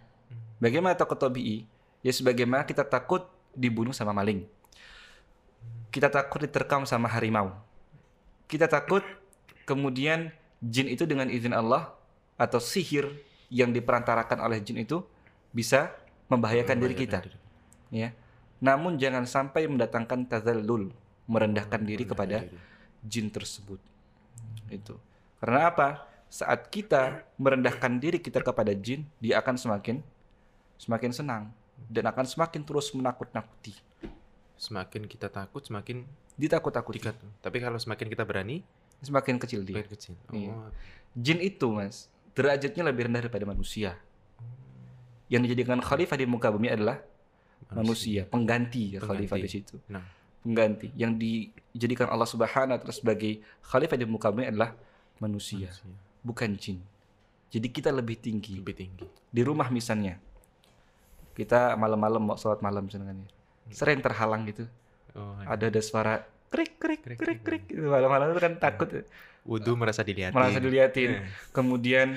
Bagaimana 0.60 0.92
takut 0.92 1.16
tabii? 1.16 1.64
Ya 2.04 2.12
sebagaimana 2.12 2.68
kita 2.68 2.84
takut 2.84 3.24
dibunuh 3.56 3.96
sama 3.96 4.12
maling. 4.12 4.44
Kita 5.88 6.12
takut 6.12 6.44
diterkam 6.44 6.84
sama 6.84 7.08
harimau. 7.08 7.56
Kita 8.48 8.68
takut 8.68 9.00
kemudian 9.64 10.32
jin 10.60 10.88
itu 10.92 11.08
dengan 11.08 11.32
izin 11.32 11.56
Allah 11.56 11.96
atau 12.36 12.60
sihir 12.60 13.08
yang 13.52 13.72
diperantarakan 13.72 14.40
oleh 14.40 14.60
jin 14.60 14.80
itu 14.80 15.04
bisa 15.52 15.92
membahayakan 16.28 16.76
diri 16.80 16.94
kita. 16.96 17.20
diri. 17.24 17.38
Ya. 17.92 18.16
Namun 18.62 18.96
jangan 18.96 19.28
sampai 19.28 19.68
mendatangkan 19.68 20.28
tazallul, 20.28 20.92
merendahkan 21.28 21.82
diri 21.84 22.04
kepada 22.08 22.46
diri. 22.46 22.56
jin 23.04 23.28
tersebut. 23.28 23.91
Itu. 24.72 24.96
Karena 25.38 25.68
apa? 25.68 25.88
Saat 26.32 26.72
kita 26.72 27.28
merendahkan 27.36 28.00
diri 28.00 28.16
kita 28.16 28.40
kepada 28.40 28.72
jin, 28.72 29.04
dia 29.20 29.36
akan 29.38 29.60
semakin 29.60 30.00
semakin 30.80 31.12
senang 31.12 31.42
dan 31.92 32.08
akan 32.08 32.24
semakin 32.24 32.64
terus 32.64 32.88
menakut-nakuti. 32.96 33.76
Semakin 34.56 35.04
kita 35.04 35.28
takut, 35.28 35.60
semakin 35.60 36.08
Ditakut-takuti. 36.32 37.04
Tapi 37.44 37.56
kalau 37.60 37.76
semakin 37.76 38.08
kita 38.08 38.24
berani, 38.24 38.64
Semakin 39.04 39.36
kecil 39.36 39.66
dia. 39.66 39.82
semakin 39.82 39.90
kecil. 39.92 40.14
Iya. 40.32 40.54
Oh, 40.54 40.70
Jin 41.12 41.42
itu, 41.44 41.68
Mas, 41.74 42.08
derajatnya 42.32 42.88
lebih 42.88 43.10
rendah 43.10 43.28
daripada 43.28 43.44
manusia. 43.44 44.00
Yang 45.28 45.52
dijadikan 45.52 45.82
khalifah 45.84 46.16
di 46.16 46.24
muka 46.24 46.48
bumi 46.48 46.72
adalah 46.72 47.04
manusia, 47.68 48.24
pengganti 48.24 48.96
ya 48.96 48.98
khalifah 49.02 49.36
di 49.36 49.48
Pengganti. 49.48 49.58
situ. 49.60 49.76
Nah, 49.92 50.06
Pengganti 50.42 50.90
yang 50.92 51.14
dijadikan 51.14 52.06
Allah 52.06 52.26
Subhanahu 52.26 52.74
wa 52.74 52.80
taala 52.80 52.90
sebagai 52.90 53.38
khalifah 53.62 53.94
di 53.94 54.04
muka 54.04 54.28
bumi 54.28 54.46
adalah 54.46 54.74
manusia, 55.16 55.70
manusia. 55.70 55.94
bukan 56.20 56.50
jin. 56.54 56.78
Jadi 57.48 57.68
kita 57.68 57.88
lebih 57.88 58.16
tinggi. 58.16 58.56
lebih 58.56 58.74
tinggi. 58.74 59.06
di 59.28 59.40
rumah 59.40 59.68
misalnya 59.68 60.18
kita 61.32 61.72
malam-malam 61.74 62.20
mau 62.22 62.36
sholat 62.36 62.60
malam 62.60 62.84
misalnya 62.84 63.16
sering 63.68 63.98
terhalang 63.98 64.44
gitu 64.44 64.66
Oh, 65.12 65.36
ada 65.38 65.68
ada 65.68 65.80
suara 65.80 66.24
krik 66.48 66.76
krik 66.76 67.00
Krik, 67.04 67.18
krik 67.18 67.40
krik. 67.42 67.62
gitu. 67.66 67.84
malam-malam 67.86 68.32
itu 68.32 68.40
kan 68.40 68.56
takut 68.56 68.88
wudhu 69.42 69.72
merasa 69.72 70.00
dilihatin. 70.00 70.32
merasa 70.32 70.56
diliatin 70.56 71.10
Eh. 71.14 71.28
kemudian 71.50 72.16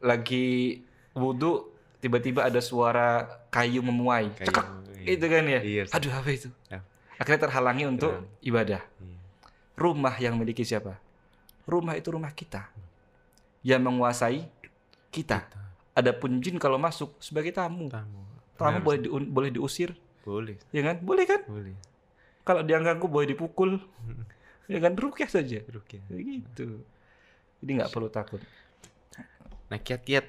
lagi 0.00 0.80
wudhu 1.12 1.68
tiba-tiba 1.98 2.40
ada 2.42 2.58
suara 2.58 3.28
kayu 3.48 3.80
memuai, 3.80 4.32
Kayu, 4.32 4.46
cekak, 4.46 4.66
iya. 4.96 5.08
itu 5.12 5.26
kan 5.26 5.44
ya. 5.44 5.60
Iya. 5.60 5.82
Aduh 5.92 6.08
apa 6.10 6.28
itu? 6.30 6.48
Ya. 6.66 6.80
Akhirnya 7.20 7.44
terhalangi 7.44 7.84
untuk 7.84 8.16
ibadah. 8.40 8.80
Iya. 8.80 9.18
Rumah 9.76 10.14
yang 10.16 10.40
miliki 10.40 10.64
siapa? 10.64 10.96
Rumah 11.68 12.00
itu 12.00 12.08
rumah 12.08 12.32
kita. 12.32 12.72
Yang 13.60 13.80
menguasai 13.84 14.40
kita. 15.12 15.44
Adapun 15.92 16.40
jin 16.40 16.56
kalau 16.56 16.80
masuk 16.80 17.12
sebagai 17.20 17.52
tamu. 17.52 17.92
Tamu. 17.92 18.24
Tamu 18.56 18.80
boleh 18.80 19.00
diun- 19.04 19.28
boleh 19.28 19.50
diusir, 19.52 19.92
Boleh. 20.24 20.56
ya 20.72 20.80
kan? 20.80 20.96
Boleh 21.00 21.24
kan? 21.28 21.40
Boleh. 21.44 21.76
Kalau 22.40 22.64
dia 22.64 22.80
ganggu 22.80 23.04
boleh 23.04 23.28
dipukul. 23.28 23.76
ya 24.72 24.80
kan? 24.80 24.96
Rukyah 24.96 25.28
saja. 25.28 25.60
Rukyah. 25.64 26.00
Gitu. 26.08 26.80
Jadi 27.60 27.70
nggak 27.76 27.92
perlu 27.92 28.08
takut. 28.08 28.40
Nah, 29.68 29.76
kiat-kiat 29.76 30.24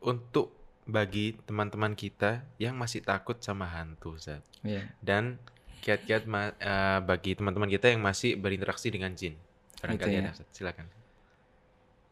untuk 0.00 0.54
bagi 0.84 1.34
teman-teman 1.48 1.96
kita 1.96 2.44
yang 2.60 2.76
masih 2.76 3.02
takut 3.02 3.40
sama 3.40 3.66
hantu, 3.66 4.14
Ustaz. 4.14 4.44
Iya. 4.62 4.86
Dan 5.00 5.40
kiat-kiat 5.84 6.24
eh, 6.24 6.98
bagi 7.04 7.36
teman-teman 7.36 7.68
kita 7.68 7.92
yang 7.92 8.00
masih 8.00 8.40
berinteraksi 8.40 8.88
dengan 8.88 9.12
jin. 9.12 9.36
Barangkali 9.84 10.08
Gitu 10.08 10.24
ya. 10.24 10.32
ada. 10.32 10.44
Silakan. 10.48 10.86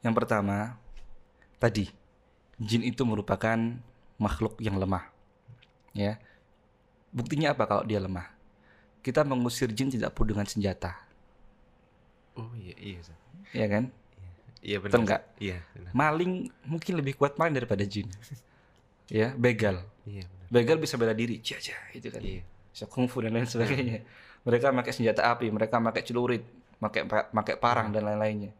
Yang 0.04 0.14
pertama, 0.20 0.76
tadi 1.56 1.88
jin 2.60 2.84
itu 2.84 3.00
merupakan 3.08 3.56
makhluk 4.20 4.60
yang 4.60 4.76
lemah. 4.76 5.08
Ya. 5.96 6.20
Buktinya 7.16 7.56
apa 7.56 7.64
kalau 7.64 7.84
dia 7.88 7.96
lemah? 7.96 8.28
Kita 9.00 9.24
mengusir 9.24 9.72
jin 9.72 9.88
tidak 9.88 10.12
perlu 10.12 10.36
dengan 10.36 10.46
senjata, 10.46 10.94
Oh 12.32 12.48
iya, 12.56 12.72
iya, 12.80 12.96
Ustaz. 12.96 13.18
ya 13.52 13.66
kan? 13.68 13.92
Iya 14.64 14.78
benar. 14.80 14.94
Betul. 14.94 15.20
Iya, 15.42 15.58
benar. 15.76 15.92
Maling 15.92 16.32
mungkin 16.64 16.92
lebih 16.96 17.18
kuat 17.18 17.36
maling 17.36 17.52
daripada 17.58 17.84
jin. 17.84 18.08
ya, 19.12 19.34
begal. 19.36 19.84
Iya, 20.08 20.24
benar. 20.24 20.48
Begal 20.48 20.76
bisa 20.80 20.94
bela 20.96 21.12
diri, 21.12 21.42
jaja 21.44 21.76
itu 21.92 22.08
kan. 22.08 22.22
Iya. 22.24 22.40
Bisa 22.72 22.88
kungfu 22.88 23.20
dan 23.20 23.36
lain 23.36 23.44
sebagainya. 23.44 24.00
Mereka 24.42 24.74
pakai 24.74 24.92
senjata 24.96 25.28
api, 25.30 25.52
mereka 25.52 25.78
pakai 25.78 26.02
celurit, 26.02 26.42
pakai 26.82 27.06
pakai 27.06 27.54
parang 27.60 27.94
dan 27.94 28.08
lain-lainnya. 28.08 28.50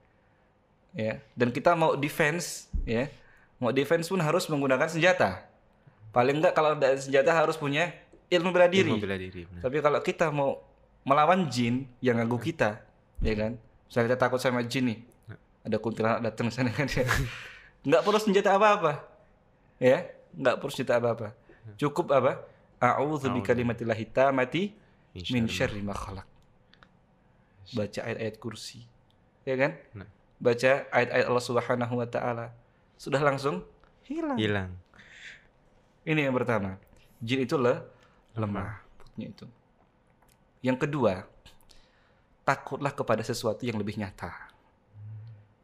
Ya, 0.92 1.24
dan 1.32 1.48
kita 1.48 1.72
mau 1.72 1.96
defense, 1.96 2.68
ya. 2.84 3.08
Mau 3.56 3.72
defense 3.72 4.12
pun 4.12 4.20
harus 4.20 4.44
menggunakan 4.52 4.86
senjata. 4.92 5.48
Paling 6.12 6.44
enggak 6.44 6.52
kalau 6.52 6.76
ada 6.76 6.92
senjata 7.00 7.32
harus 7.32 7.56
punya 7.56 7.88
ilmu 8.28 8.52
bela 8.52 8.68
diri. 8.68 8.92
Ilmu 8.92 9.00
bela 9.00 9.16
diri, 9.16 9.48
benar. 9.48 9.62
Tapi 9.64 9.76
kalau 9.80 10.00
kita 10.04 10.28
mau 10.28 10.60
melawan 11.02 11.48
jin 11.48 11.88
yang 12.04 12.20
ganggu 12.20 12.36
kita, 12.36 12.84
ya 13.24 13.34
kan? 13.34 13.56
Misalnya 13.88 14.06
kita 14.12 14.18
takut 14.20 14.38
sama 14.38 14.60
jin 14.62 14.92
nih, 14.92 14.98
ada 15.64 15.76
kuntilanak 15.80 16.20
datang 16.20 16.52
sana 16.52 16.70
kan 16.70 16.86
ya. 16.86 17.08
Nggak 17.82 18.02
perlu 18.04 18.18
senjata 18.20 18.54
apa-apa, 18.54 19.02
ya? 19.80 20.04
Nggak 20.36 20.54
perlu 20.60 20.70
senjata 20.70 21.00
apa-apa. 21.00 21.28
Cukup 21.80 22.12
apa? 22.12 22.51
A'udzu 22.82 23.30
bikalimatillahi 23.30 24.04
tamati 24.10 24.74
min 25.30 25.46
syarri 25.46 25.78
ma 25.86 25.94
khalaq. 25.94 26.26
Baca 27.78 28.00
ayat-ayat 28.02 28.36
kursi, 28.42 28.82
ya 29.46 29.54
kan? 29.54 29.78
Nah. 29.94 30.10
Baca 30.42 30.90
ayat-ayat 30.90 31.26
Allah 31.30 31.44
Subhanahu 31.46 31.94
wa 32.02 32.08
taala. 32.10 32.50
Sudah 32.98 33.22
langsung 33.22 33.62
hilang. 34.02 34.34
Hilang. 34.34 34.70
Ini 36.02 36.26
yang 36.26 36.34
pertama. 36.34 36.82
Jin 37.22 37.46
itu 37.46 37.54
le 37.54 37.78
lemah. 38.34 38.82
Putnya 38.98 39.30
itu. 39.30 39.46
Yang 40.58 40.90
kedua, 40.90 41.22
takutlah 42.42 42.90
kepada 42.90 43.22
sesuatu 43.22 43.62
yang 43.62 43.78
lebih 43.78 43.94
nyata. 43.94 44.50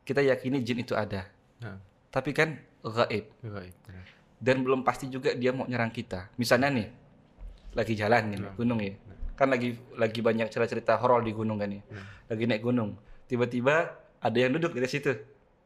Kita 0.07 0.23
yakini 0.23 0.63
jin 0.63 0.87
itu 0.87 0.95
ada, 0.95 1.27
Nah, 1.59 1.77
tapi 2.15 2.31
kan 2.31 2.55
gaib 2.87 3.27
gaib, 3.43 3.75
dan 4.39 4.63
belum 4.63 4.87
pasti 4.87 5.11
juga 5.11 5.35
dia 5.35 5.51
mau 5.51 5.67
nyerang 5.67 5.91
kita. 5.91 6.31
Misalnya 6.39 6.71
nih, 6.71 6.89
lagi 7.77 7.95
jalan 7.97 8.23
nih, 8.33 8.39
gunung 8.57 8.81
ya. 8.81 8.95
Kan 9.38 9.55
lagi 9.55 9.79
lagi 9.95 10.21
banyak 10.21 10.51
cerita-cerita 10.51 10.99
horor 10.99 11.23
di 11.23 11.33
gunung 11.33 11.61
kan 11.61 11.71
ya. 11.71 11.83
Lagi 12.29 12.45
naik 12.49 12.62
gunung, 12.64 12.99
tiba-tiba 13.29 13.95
ada 14.19 14.38
yang 14.38 14.55
duduk 14.57 14.75
di 14.75 14.88
situ. 14.88 15.14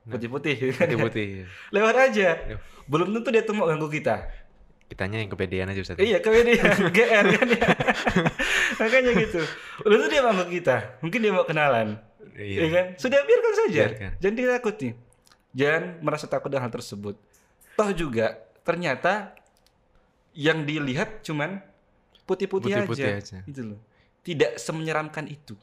Putih-putih. 0.03 0.74
Putih-putih. 0.74 1.46
Lewat 1.74 1.94
aja. 2.11 2.59
Belum 2.90 3.14
tentu 3.14 3.29
dia 3.31 3.46
tuh 3.46 3.55
mau 3.55 3.70
ganggu 3.70 3.87
kita. 3.87 4.26
Kitanya 4.90 5.22
yang 5.24 5.31
kepedean 5.31 5.70
aja 5.72 5.81
Ustaz. 5.81 5.96
Iya, 5.96 6.20
kemudian 6.20 6.59
GR 6.92 7.26
kan 7.38 7.48
ya. 7.48 7.66
Makanya 8.76 9.11
gitu. 9.24 9.40
Lalu 9.88 9.96
tuh 10.05 10.09
dia 10.11 10.20
mau 10.26 10.44
kita. 10.44 10.76
Mungkin 11.00 11.18
dia 11.22 11.33
mau 11.33 11.46
kenalan. 11.46 11.96
Iya. 12.37 12.59
Iya 12.61 12.68
kan? 12.68 12.87
Sudah 13.00 13.24
biarkan 13.24 13.55
saja. 13.57 13.83
Biarkan. 13.88 14.11
Jangan 14.20 14.35
ditakuti. 14.37 14.88
Jangan 15.57 15.83
merasa 16.05 16.26
takut 16.29 16.53
dengan 16.53 16.68
hal 16.68 16.74
tersebut. 16.74 17.16
Toh 17.79 17.90
juga 17.96 18.37
ternyata 18.66 19.33
yang 20.37 20.64
dilihat 20.68 21.24
cuman 21.24 21.62
putih-putih 22.26 22.72
aja. 22.74 23.08
Aja. 23.18 23.38
Itu 23.44 23.74
loh. 23.74 23.80
Tidak 24.22 24.58
semenyeramkan 24.58 25.26
itu. 25.26 25.58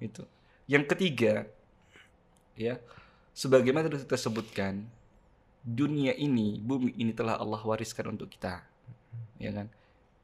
Itu. 0.00 0.24
Yang 0.66 0.84
ketiga, 0.96 1.46
ya, 2.56 2.80
sebagaimana 3.36 3.86
tadi 3.86 4.02
kita 4.02 4.18
sebutkan, 4.18 4.88
dunia 5.66 6.14
ini, 6.16 6.62
bumi 6.62 6.96
ini 6.96 7.12
telah 7.12 7.36
Allah 7.36 7.60
wariskan 7.60 8.16
untuk 8.16 8.32
kita. 8.32 8.64
Ya 9.36 9.50
kan? 9.52 9.66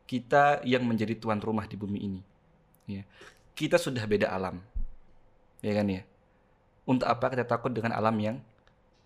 Kita 0.08 0.64
yang 0.64 0.84
menjadi 0.84 1.16
tuan 1.16 1.38
rumah 1.38 1.68
di 1.68 1.76
bumi 1.76 1.98
ini. 2.00 2.20
Ya. 2.88 3.02
Kita 3.52 3.76
sudah 3.76 4.02
beda 4.08 4.32
alam. 4.32 4.60
Ya 5.62 5.72
kan 5.76 5.86
ya? 5.86 6.02
Untuk 6.82 7.06
apa 7.06 7.30
kita 7.30 7.46
takut 7.46 7.70
dengan 7.70 7.94
alam 7.94 8.16
yang 8.18 8.36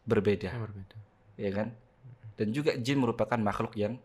berbeda? 0.08 0.54
Yang 0.54 0.64
berbeda. 0.72 0.96
ya 1.36 1.50
kan? 1.52 1.68
Dan 2.36 2.52
juga 2.52 2.76
jin 2.76 3.00
merupakan 3.00 3.36
makhluk 3.36 3.76
yang 3.76 4.00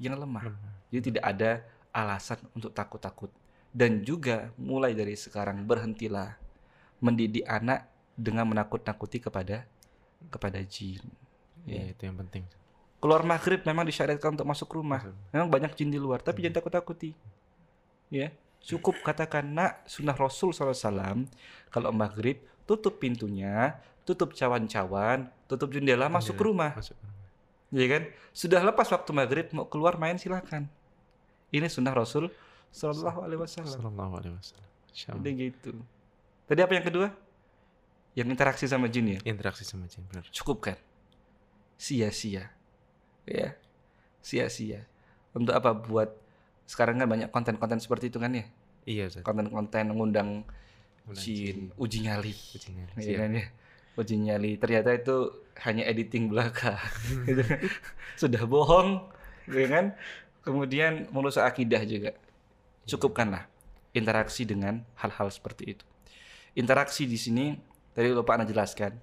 yang 0.00 0.16
lemah. 0.16 0.52
Jadi 0.92 1.10
tidak 1.10 1.24
ada 1.24 1.50
alasan 1.90 2.38
untuk 2.52 2.76
takut-takut. 2.76 3.32
Dan 3.72 4.04
juga 4.04 4.52
mulai 4.60 4.92
dari 4.92 5.16
sekarang 5.16 5.64
berhentilah 5.64 6.36
mendidik 7.00 7.48
anak 7.48 7.88
dengan 8.12 8.44
menakut-nakuti 8.52 9.18
kepada 9.18 9.64
kepada 10.28 10.60
jin. 10.60 11.00
Iya, 11.64 11.96
itu 11.96 12.02
yang 12.04 12.20
penting. 12.20 12.44
Keluar 13.02 13.24
maghrib 13.26 13.64
memang 13.66 13.82
disyariatkan 13.88 14.38
untuk 14.38 14.46
masuk 14.46 14.68
rumah. 14.78 15.10
Memang 15.34 15.50
banyak 15.50 15.72
jin 15.74 15.90
di 15.90 15.98
luar, 15.98 16.22
tapi 16.22 16.44
jangan 16.44 16.62
takut-takuti. 16.62 17.16
Ya, 18.12 18.30
cukup 18.62 19.00
katakan 19.02 19.42
nak 19.48 19.82
sunnah 19.88 20.14
Rasul 20.14 20.52
SAW 20.52 21.26
kalau 21.72 21.90
maghrib 21.90 22.44
tutup 22.68 23.02
pintunya, 23.02 23.80
tutup 24.06 24.36
cawan-cawan, 24.36 25.26
tutup 25.50 25.72
jendela, 25.74 26.06
masuk 26.06 26.38
ke 26.38 26.44
rumah. 26.46 26.76
Masuk. 26.76 26.94
Ya 27.72 27.86
kan? 27.88 28.02
Sudah 28.36 28.60
lepas 28.60 28.86
waktu 28.92 29.10
maghrib 29.16 29.46
mau 29.56 29.66
keluar 29.66 29.96
main 29.96 30.20
silakan. 30.20 30.68
Ini 31.52 31.68
sunnah 31.68 31.92
Rasul 31.92 32.32
Sallallahu 32.72 33.18
Alaihi 33.28 33.40
Wasallam. 33.44 33.76
Sallallahu 33.76 34.12
alaihi 34.16 34.34
wasallam. 34.40 34.70
Jadi 34.92 35.30
gitu. 35.36 35.72
Tadi 36.48 36.60
apa 36.64 36.72
yang 36.72 36.84
kedua? 36.88 37.08
Yang 38.16 38.28
interaksi 38.32 38.64
sama 38.64 38.88
jin 38.88 39.16
ya. 39.16 39.20
Interaksi 39.28 39.64
sama 39.64 39.84
jin 39.88 40.04
benar. 40.08 40.24
Cukup 40.32 40.72
kan? 40.72 40.78
Sia-sia. 41.76 42.48
Ya. 43.28 43.56
Sia-sia. 44.24 44.88
Untuk 45.36 45.52
apa 45.52 45.76
buat 45.76 46.12
sekarang 46.64 47.00
kan 47.00 47.08
banyak 47.08 47.28
konten-konten 47.28 47.80
seperti 47.80 48.08
itu 48.08 48.16
kan 48.16 48.32
ya. 48.32 48.44
Iya, 48.88 49.12
Ustaz. 49.12 49.24
Konten-konten 49.24 49.92
mengundang 49.92 50.48
Undang 51.02 51.18
jin, 51.18 51.74
uji 51.74 51.98
nyali. 52.06 52.30
Kucingnya. 52.30 52.86
Ya 52.94 53.02
Siap. 53.02 53.18
kan 53.18 53.30
ya? 53.34 53.44
Uji 53.98 54.14
nyali. 54.22 54.50
Ternyata 54.54 54.90
itu 54.94 55.16
hanya 55.66 55.82
editing 55.90 56.30
belaka. 56.30 56.78
Gitu 57.28 57.42
kan. 57.42 57.58
Sudah 58.14 58.42
bohong, 58.46 59.10
ya 59.50 59.66
kan? 59.66 59.84
Kemudian 60.42 61.06
merusak 61.14 61.46
akidah 61.46 61.82
juga. 61.86 62.18
Cukupkanlah 62.86 63.46
interaksi 63.94 64.42
dengan 64.42 64.82
hal-hal 64.98 65.30
seperti 65.30 65.78
itu. 65.78 65.84
Interaksi 66.58 67.06
di 67.06 67.16
sini 67.16 67.54
tadi 67.94 68.10
lupa 68.10 68.34
anda 68.34 68.44
jelaskan. 68.44 68.98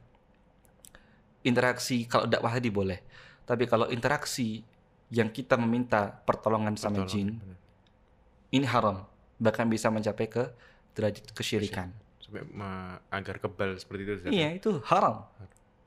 Interaksi 1.47 2.03
kalau 2.03 2.27
dakwah 2.27 2.51
tadi 2.51 2.67
boleh, 2.67 2.99
tapi 3.47 3.63
kalau 3.63 3.87
interaksi 3.87 4.59
yang 5.07 5.31
kita 5.31 5.55
meminta 5.55 6.19
pertolongan 6.27 6.75
sama 6.75 7.07
jin, 7.07 7.39
ini 8.51 8.67
haram, 8.67 9.07
bahkan 9.39 9.63
bisa 9.71 9.87
mencapai 9.87 10.27
ke 10.27 10.43
derajat 10.91 11.31
kesyirikan. 11.31 11.95
Sampai 12.19 12.43
agar 13.09 13.39
kebal 13.39 13.79
seperti 13.79 14.01
itu. 14.03 14.11
Iya, 14.29 14.59
itu 14.59 14.83
haram. 14.83 15.25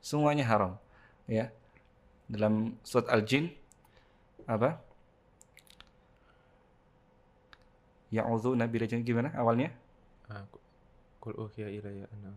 Semuanya 0.01 0.43
haram. 0.49 0.81
Ya. 1.29 1.53
Dalam 2.25 2.75
surat 2.81 3.07
Al-Jin 3.13 3.53
apa? 4.49 4.81
Ya'udzuuna 8.13 8.69
birajin 8.69 9.01
gimana 9.01 9.33
awalnya? 9.33 9.73
Ah, 10.29 10.45
ku- 10.47 10.61
Kul 11.17 11.33
uhiya 11.33 11.71
ilayya 11.71 12.05
anna 12.13 12.29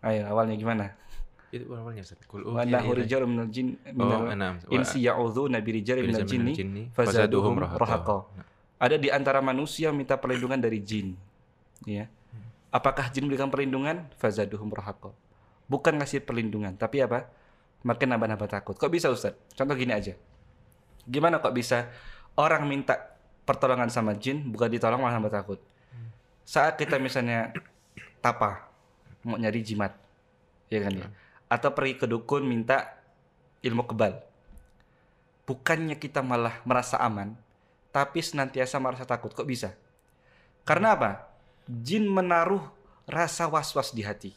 Ayo, 0.00 0.30
awalnya 0.30 0.54
gimana? 0.56 0.94
itu 1.50 1.66
awalnya 1.74 2.06
Ustaz. 2.06 2.22
Kul 2.30 2.46
Wa 2.46 2.62
uhiya 2.62 2.78
ilayya 2.78 2.94
rijalun 2.94 3.28
minal 3.34 3.48
jin 3.50 3.74
Oh, 3.74 3.90
minal 3.98 4.22
insi 4.70 5.02
minal 6.06 6.22
jinni 6.30 6.52
jinni, 6.54 6.82
fazaduhum 6.94 7.58
rahaqa. 7.58 7.82
rahaqa. 7.82 8.18
Ada 8.78 8.96
di 8.96 9.10
antara 9.10 9.42
manusia 9.42 9.90
minta 9.90 10.14
perlindungan 10.16 10.62
dari 10.62 10.78
jin. 10.80 11.18
Ya. 11.84 12.06
Apakah 12.70 13.10
jin 13.10 13.26
memberikan 13.26 13.50
perlindungan? 13.50 14.06
Fazaduhum 14.14 14.70
rahaqa. 14.70 15.10
Bukan 15.66 15.98
ngasih 15.98 16.22
perlindungan, 16.22 16.78
tapi 16.78 17.02
apa? 17.02 17.26
makin 17.80 18.12
nambah-nambah 18.12 18.44
takut. 18.44 18.76
Kok 18.76 18.92
bisa 18.92 19.08
Ustaz? 19.08 19.32
Contoh 19.56 19.72
gini 19.72 19.96
aja. 19.96 20.12
Gimana 21.08 21.40
kok 21.40 21.56
bisa 21.56 21.88
orang 22.36 22.68
minta 22.68 23.09
pertolongan 23.50 23.90
sama 23.90 24.14
jin 24.14 24.46
bukan 24.46 24.70
ditolong 24.70 25.02
malah 25.02 25.18
nambah 25.18 25.34
takut? 25.34 25.58
Saat 26.46 26.78
kita 26.78 27.02
misalnya 27.02 27.50
tapa 28.22 28.70
mau 29.26 29.34
nyari 29.34 29.58
jimat, 29.66 29.90
ya 30.70 30.78
kan 30.86 30.94
ya? 30.94 31.10
Atau 31.50 31.74
pergi 31.74 31.98
ke 31.98 32.06
dukun 32.06 32.46
minta 32.46 32.94
ilmu 33.66 33.90
kebal. 33.90 34.22
Bukannya 35.50 35.98
kita 35.98 36.22
malah 36.22 36.62
merasa 36.62 37.02
aman, 37.02 37.34
tapi 37.90 38.22
senantiasa 38.22 38.78
merasa 38.78 39.02
takut. 39.02 39.34
Kok 39.34 39.50
bisa? 39.50 39.74
Karena 40.62 40.94
apa? 40.94 41.26
Jin 41.66 42.06
menaruh 42.06 42.62
rasa 43.10 43.50
was-was 43.50 43.90
di 43.90 44.06
hati. 44.06 44.30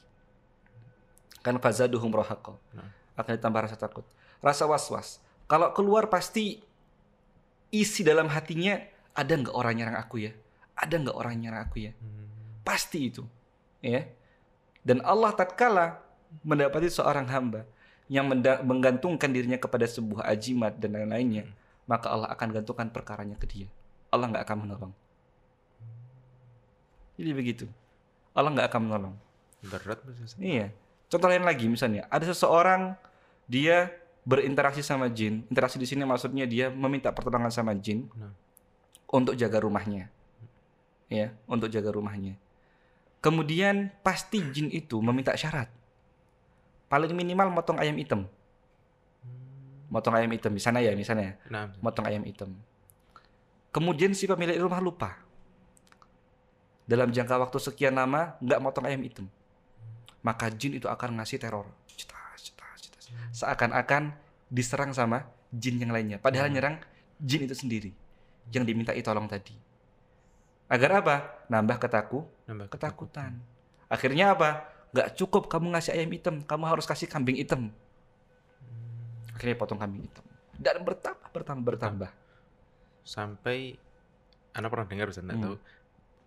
Kan 1.45 1.61
fazaduhum 1.61 2.09
rohaqo. 2.09 2.57
Akan 3.13 3.37
ditambah 3.37 3.69
rasa 3.69 3.77
takut. 3.77 4.05
Rasa 4.41 4.65
was-was. 4.65 5.21
Kalau 5.45 5.69
keluar 5.69 6.09
pasti 6.09 6.65
isi 7.69 8.01
dalam 8.01 8.25
hatinya 8.25 8.92
ada 9.13 9.33
nggak 9.33 9.55
orang 9.55 9.73
nyerang 9.77 9.97
aku 9.97 10.15
ya? 10.25 10.31
Ada 10.73 10.95
nggak 10.97 11.17
orang 11.17 11.33
nyerang 11.37 11.61
aku 11.69 11.77
ya? 11.89 11.91
Pasti 12.65 13.13
itu, 13.13 13.23
ya. 13.79 14.05
Dan 14.83 14.99
Allah 15.05 15.31
tatkala 15.31 16.01
mendapati 16.41 16.89
seorang 16.89 17.29
hamba 17.29 17.63
yang 18.11 18.27
menggantungkan 18.65 19.31
dirinya 19.31 19.55
kepada 19.61 19.87
sebuah 19.87 20.27
ajimat 20.33 20.75
dan 20.81 20.97
lain-lainnya, 20.97 21.47
maka 21.87 22.11
Allah 22.11 22.29
akan 22.33 22.47
gantungkan 22.51 22.89
perkaranya 22.89 23.37
ke 23.39 23.45
dia. 23.47 23.67
Allah 24.09 24.29
nggak 24.33 24.43
akan 24.43 24.57
menolong. 24.67 24.93
Jadi 27.15 27.31
begitu. 27.31 27.65
Allah 28.33 28.49
nggak 28.49 28.67
akan 28.73 28.81
menolong. 28.89 29.15
Berat 29.63 30.01
Ustaz. 30.09 30.35
Iya. 30.41 30.73
Contoh 31.07 31.29
lain 31.29 31.45
lagi 31.45 31.69
misalnya, 31.69 32.09
ada 32.09 32.25
seseorang 32.25 32.97
dia 33.45 33.93
berinteraksi 34.25 34.81
sama 34.81 35.07
jin. 35.13 35.45
Interaksi 35.47 35.77
di 35.77 35.85
sini 35.85 36.01
maksudnya 36.03 36.49
dia 36.49 36.73
meminta 36.73 37.13
pertolongan 37.13 37.53
sama 37.53 37.77
jin 37.77 38.09
Nah. 38.17 38.33
Untuk 39.13 39.37
jaga 39.37 39.61
rumahnya. 39.61 40.09
Ya, 41.13 41.29
untuk 41.45 41.69
jaga 41.69 41.93
rumahnya. 41.93 42.33
Kemudian 43.21 43.93
pasti 44.01 44.41
jin 44.41 44.73
itu 44.73 44.97
meminta 44.99 45.37
syarat. 45.37 45.69
Paling 46.89 47.13
minimal 47.13 47.53
motong 47.53 47.77
ayam 47.77 47.93
hitam. 48.01 48.25
Motong 49.93 50.17
ayam 50.17 50.33
hitam 50.33 50.49
di 50.49 50.59
sana 50.59 50.81
ya 50.81 50.97
misalnya, 50.97 51.37
Nah, 51.53 51.69
motong 51.77 52.09
ayam 52.09 52.25
hitam. 52.25 52.57
Kemudian 53.69 54.17
si 54.17 54.25
pemilik 54.25 54.57
rumah 54.57 54.81
lupa. 54.81 55.21
Dalam 56.89 57.13
jangka 57.13 57.37
waktu 57.37 57.57
sekian 57.61 57.95
lama 57.95 58.35
nggak 58.41 58.59
motong 58.59 58.89
ayam 58.89 59.05
hitam. 59.05 59.29
Maka 60.25 60.49
jin 60.49 60.81
itu 60.81 60.89
akan 60.89 61.21
ngasih 61.21 61.37
teror. 61.37 61.69
Seakan-akan 63.33 64.17
diserang 64.49 64.91
sama 64.91 65.29
jin 65.53 65.77
yang 65.77 65.93
lainnya. 65.93 66.17
Padahal 66.17 66.49
nyerang 66.49 66.81
jin 67.21 67.45
itu 67.45 67.55
sendiri 67.55 68.02
yang 68.51 68.65
diminta 68.67 68.91
tolong 68.99 69.29
tadi. 69.29 69.55
Agar 70.67 71.03
apa? 71.03 71.15
Nambah 71.47 71.77
ketaku, 71.77 72.25
nambah 72.49 72.67
ketakutan. 72.73 73.37
Akhirnya 73.87 74.33
apa? 74.33 74.65
Nggak 74.93 75.17
cukup 75.17 75.45
kamu 75.49 75.73
ngasih 75.77 75.93
ayam 75.93 76.09
hitam, 76.11 76.35
kamu 76.41 76.63
harus 76.65 76.85
kasih 76.89 77.05
kambing 77.05 77.37
hitam. 77.37 77.69
Akhirnya 79.33 79.57
potong 79.57 79.77
kambing 79.81 80.05
hitam. 80.05 80.25
Dan 80.57 80.81
bertambah, 80.81 81.29
bertambah, 81.33 81.65
bertambah. 81.65 82.11
Sampai 83.03 83.77
anak 84.53 84.69
pernah 84.69 84.87
dengar 84.87 85.07
nggak 85.09 85.37
Hmm. 85.37 85.43
tahu 85.43 85.55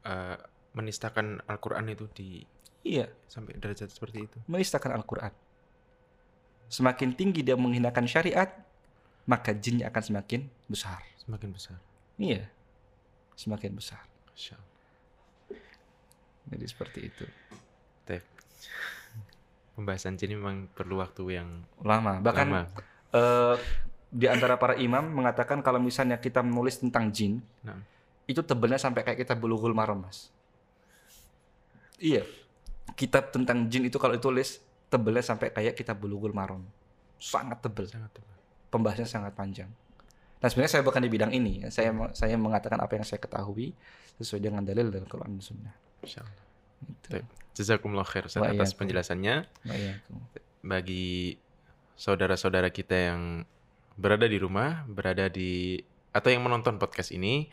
eh, 0.07 0.38
menistakan 0.76 1.42
Al-Qur'an 1.50 1.87
itu 1.90 2.07
di 2.14 2.46
Iya, 2.87 3.11
sampai 3.26 3.59
derajat 3.59 3.90
seperti 3.90 4.31
itu. 4.31 4.38
menistakan 4.46 4.94
Al-Quran. 4.94 5.35
Semakin 6.70 7.18
tinggi 7.18 7.42
dia 7.42 7.59
menghinakan 7.59 8.07
syariat, 8.07 8.46
maka 9.26 9.50
jinnya 9.59 9.90
akan 9.90 10.02
semakin 10.07 10.46
besar. 10.70 11.02
Semakin 11.18 11.50
besar. 11.50 11.79
Iya, 12.16 12.48
semakin 13.35 13.76
besar. 13.76 14.00
Jadi 16.46 16.64
seperti 16.64 16.98
itu. 17.05 17.24
Tep. 18.05 18.22
Pembahasan 19.74 20.14
jin 20.14 20.38
memang 20.38 20.70
perlu 20.72 21.02
waktu 21.02 21.37
yang 21.37 21.48
Lama. 21.83 22.22
Bahkan 22.22 22.46
lama. 22.48 22.62
eh, 23.12 23.55
di 24.09 24.24
antara 24.24 24.57
para 24.57 24.79
imam 24.79 25.05
mengatakan 25.11 25.61
kalau 25.61 25.76
misalnya 25.76 26.16
kita 26.16 26.40
menulis 26.40 26.79
tentang 26.79 27.11
jin, 27.11 27.42
Nah. 27.61 27.83
itu 28.24 28.40
tebalnya 28.40 28.79
sampai 28.79 29.02
kayak 29.02 29.18
kita 29.20 29.35
bulughul 29.35 29.74
maram, 29.74 30.00
Mas. 30.00 30.31
Iya. 31.98 32.24
Kitab 32.94 33.35
tentang 33.35 33.66
jin 33.66 33.90
itu 33.90 33.98
kalau 33.98 34.14
ditulis 34.14 34.62
tebalnya 34.87 35.20
sampai 35.20 35.50
kayak 35.50 35.74
kita 35.74 35.92
bulughul 35.92 36.31
maram. 36.31 36.62
Sangat 37.18 37.59
tebal. 37.61 37.90
Sangat 37.90 38.12
tebal. 38.14 38.33
pembahasannya 38.66 39.09
sangat 39.09 39.33
panjang. 39.33 39.70
Nah 40.37 40.49
sebenarnya 40.53 40.72
saya 40.79 40.83
bukan 40.85 41.01
di 41.01 41.11
bidang 41.11 41.33
ini, 41.33 41.64
ya. 41.64 41.68
saya 41.72 41.90
saya 42.12 42.37
mengatakan 42.37 42.77
apa 42.81 42.92
yang 42.96 43.07
saya 43.09 43.20
ketahui 43.20 43.72
sesuai 44.20 44.40
dengan 44.40 44.62
dalil 44.64 44.92
dan 44.92 45.05
Quran 45.09 45.37
dan 45.37 45.42
Sunnah. 45.42 45.75
Masya 46.05 46.20
Allah. 46.25 46.44
Gitu. 46.85 47.18
Jazakumullah 47.57 48.05
khair 48.05 48.29
Ustaz 48.29 48.44
atas 48.44 48.77
penjelasannya. 48.77 49.49
Tuh. 49.64 50.20
bagi 50.66 51.38
saudara-saudara 51.96 52.68
kita 52.68 53.14
yang 53.14 53.22
berada 53.96 54.29
di 54.29 54.37
rumah, 54.37 54.85
berada 54.85 55.33
di 55.33 55.81
atau 56.12 56.29
yang 56.29 56.44
menonton 56.44 56.77
podcast 56.77 57.12
ini, 57.12 57.49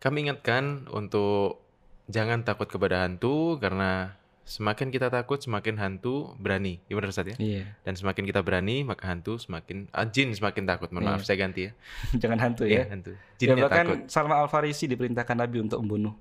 kami 0.00 0.28
ingatkan 0.28 0.88
untuk 0.92 1.64
jangan 2.08 2.44
takut 2.44 2.68
kepada 2.68 3.04
hantu 3.04 3.56
karena 3.56 4.12
semakin 4.44 4.92
kita 4.92 5.08
takut 5.08 5.40
semakin 5.40 5.80
hantu 5.80 6.36
berani. 6.36 6.76
Gimana 6.84 7.08
Ustaz 7.08 7.32
ya? 7.32 7.36
Iya, 7.40 7.64
Dan 7.80 7.96
semakin 7.96 8.24
kita 8.24 8.44
berani 8.44 8.84
maka 8.84 9.08
hantu 9.08 9.40
semakin 9.40 9.88
ah, 9.90 10.04
jin 10.04 10.36
semakin 10.36 10.68
takut. 10.68 10.92
Mohon 10.92 11.16
maaf 11.16 11.24
Iya. 11.24 11.26
saya 11.26 11.38
ganti 11.40 11.60
ya. 11.64 11.72
jangan 12.22 12.38
hantu 12.44 12.62
Iya, 12.68 12.84
ya. 12.84 12.84
hantu. 12.92 13.12
Ya, 13.12 13.20
Jinnya 13.40 13.64
bahkan 13.64 13.86
takut. 13.86 13.98
Salman 14.06 14.36
Al 14.36 14.48
Farisi 14.48 14.84
diperintahkan 14.84 15.36
Nabi 15.36 15.64
untuk 15.64 15.80
membunuh 15.80 16.14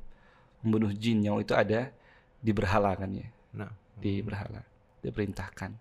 membunuh 0.63 0.91
jin 0.95 1.19
yang 1.19 1.35
itu 1.37 1.51
ada 1.51 1.91
di 2.39 2.51
berhala 2.55 2.95
kan 2.95 3.11
ya, 3.11 3.27
Nah, 3.51 3.67
di 3.99 4.23
berhala 4.23 4.63
diperintahkan. 5.03 5.75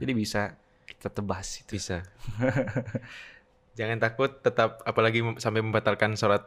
Jadi 0.00 0.12
bisa 0.16 0.56
kita 0.88 1.12
tebas 1.12 1.60
itu. 1.60 1.76
bisa. 1.76 2.00
jangan 3.72 3.96
takut 3.96 4.40
tetap 4.40 4.80
apalagi 4.84 5.20
sampai 5.40 5.60
membatalkan 5.60 6.12
sholat 6.12 6.44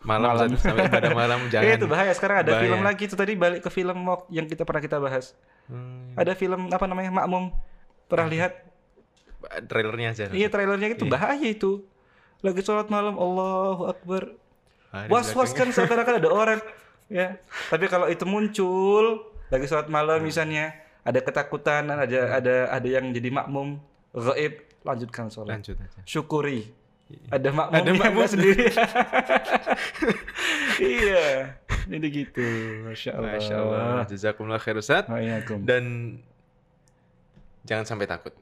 malam, 0.00 0.30
Malam. 0.30 0.48
Sampai 0.54 0.86
ibadah 0.86 1.10
malam 1.12 1.38
Eh, 1.40 1.50
jangan. 1.52 1.74
itu 1.74 1.86
bahaya. 1.86 2.12
Sekarang 2.12 2.36
ada 2.40 2.50
Bahaya. 2.50 2.62
film 2.62 2.80
lagi 2.80 3.02
itu 3.04 3.14
tadi 3.14 3.32
balik 3.34 3.60
ke 3.60 3.70
film 3.70 3.98
Mok 3.98 4.20
yang 4.28 4.46
kita 4.46 4.62
pernah 4.62 4.78
kita 4.78 4.96
bahas. 4.96 5.34
Hmm, 5.66 6.14
Ada 6.14 6.32
film 6.32 6.68
apa 6.68 6.84
namanya 6.84 7.10
Makmum. 7.12 7.50
Pernah 8.06 8.26
lihat? 8.26 8.52
trailernya 9.64 10.08
aja. 10.10 10.24
Iya 10.28 10.48
trailernya 10.48 10.88
itu 10.92 11.04
Iya. 11.04 11.12
bahaya 11.12 11.46
itu. 11.46 11.86
Lagi 12.38 12.60
sholat 12.60 12.86
malam 12.88 13.14
Allahu 13.14 13.86
Akbar. 13.86 14.34
Ah, 14.88 15.06
Was 15.06 15.30
was 15.30 15.52
kan 15.52 15.70
seakan-akan 15.74 16.14
ada 16.16 16.28
orang. 16.28 16.60
Ya. 17.08 17.38
Tapi 17.68 17.86
kalau 17.86 18.06
itu 18.06 18.24
muncul 18.24 19.22
lagi 19.48 19.64
sholat 19.64 19.86
malam 19.86 20.20
misalnya 20.20 20.74
ada 21.00 21.18
ketakutan 21.18 21.86
ada 21.88 22.04
ada 22.34 22.54
ada 22.68 22.88
yang 22.88 23.08
jadi 23.10 23.30
makmum 23.30 23.78
gaib 24.10 24.54
lanjutkan 24.82 25.28
sholat. 25.28 25.56
Lanjut 25.56 25.76
aja. 25.76 26.00
Syukuri. 26.02 26.68
Ada 27.32 27.48
makmum 27.52 27.76
Ada 27.80 27.92
makmum. 27.96 28.26
sendiri. 28.28 28.68
iya. 31.00 31.56
Jadi 31.88 32.06
gitu. 32.12 32.44
Masya 32.84 33.10
Allah. 33.16 33.32
Masya 33.32 33.54
Allah. 33.56 34.04
Jazakumullah 34.04 34.60
khair 34.60 34.76
Ustaz. 34.76 35.08
Dan 35.64 35.84
jangan 37.64 37.84
sampai 37.88 38.04
takut. 38.04 38.36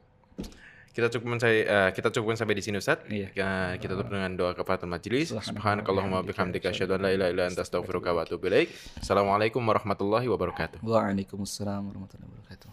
Kita 0.91 1.13
cukupkan 1.13 1.37
saya 1.37 1.53
eh, 1.61 1.89
kita 1.93 2.09
cukupkan 2.09 2.35
sampai 2.41 2.57
di 2.57 2.63
sini 2.65 2.81
Ustaz. 2.81 3.05
Iya. 3.07 3.29
Ya, 3.37 3.77
kita 3.77 3.93
tutup 3.95 4.11
dengan 4.11 4.33
doa 4.35 4.51
kafaratul 4.57 4.89
majelis. 4.89 5.29
Subhanakallahumma 5.29 6.25
Subhanakallahumma 6.25 6.25
bihamdika 6.25 6.73
asyhadu 6.73 6.97
an 6.97 7.05
la 7.05 7.13
ilaha 7.13 7.29
illa 7.31 7.43
anta 7.47 7.61
astaghfiruka 7.61 8.11
wa 8.17 8.25
atubu 8.25 8.49
ilaik. 8.49 8.73
Assalamualaikum 8.99 9.61
warahmatullahi 9.61 10.25
wabarakatuh. 10.25 10.81
Waalaikumsalam 10.81 11.87
warahmatullahi 11.87 12.33
wabarakatuh. 12.33 12.71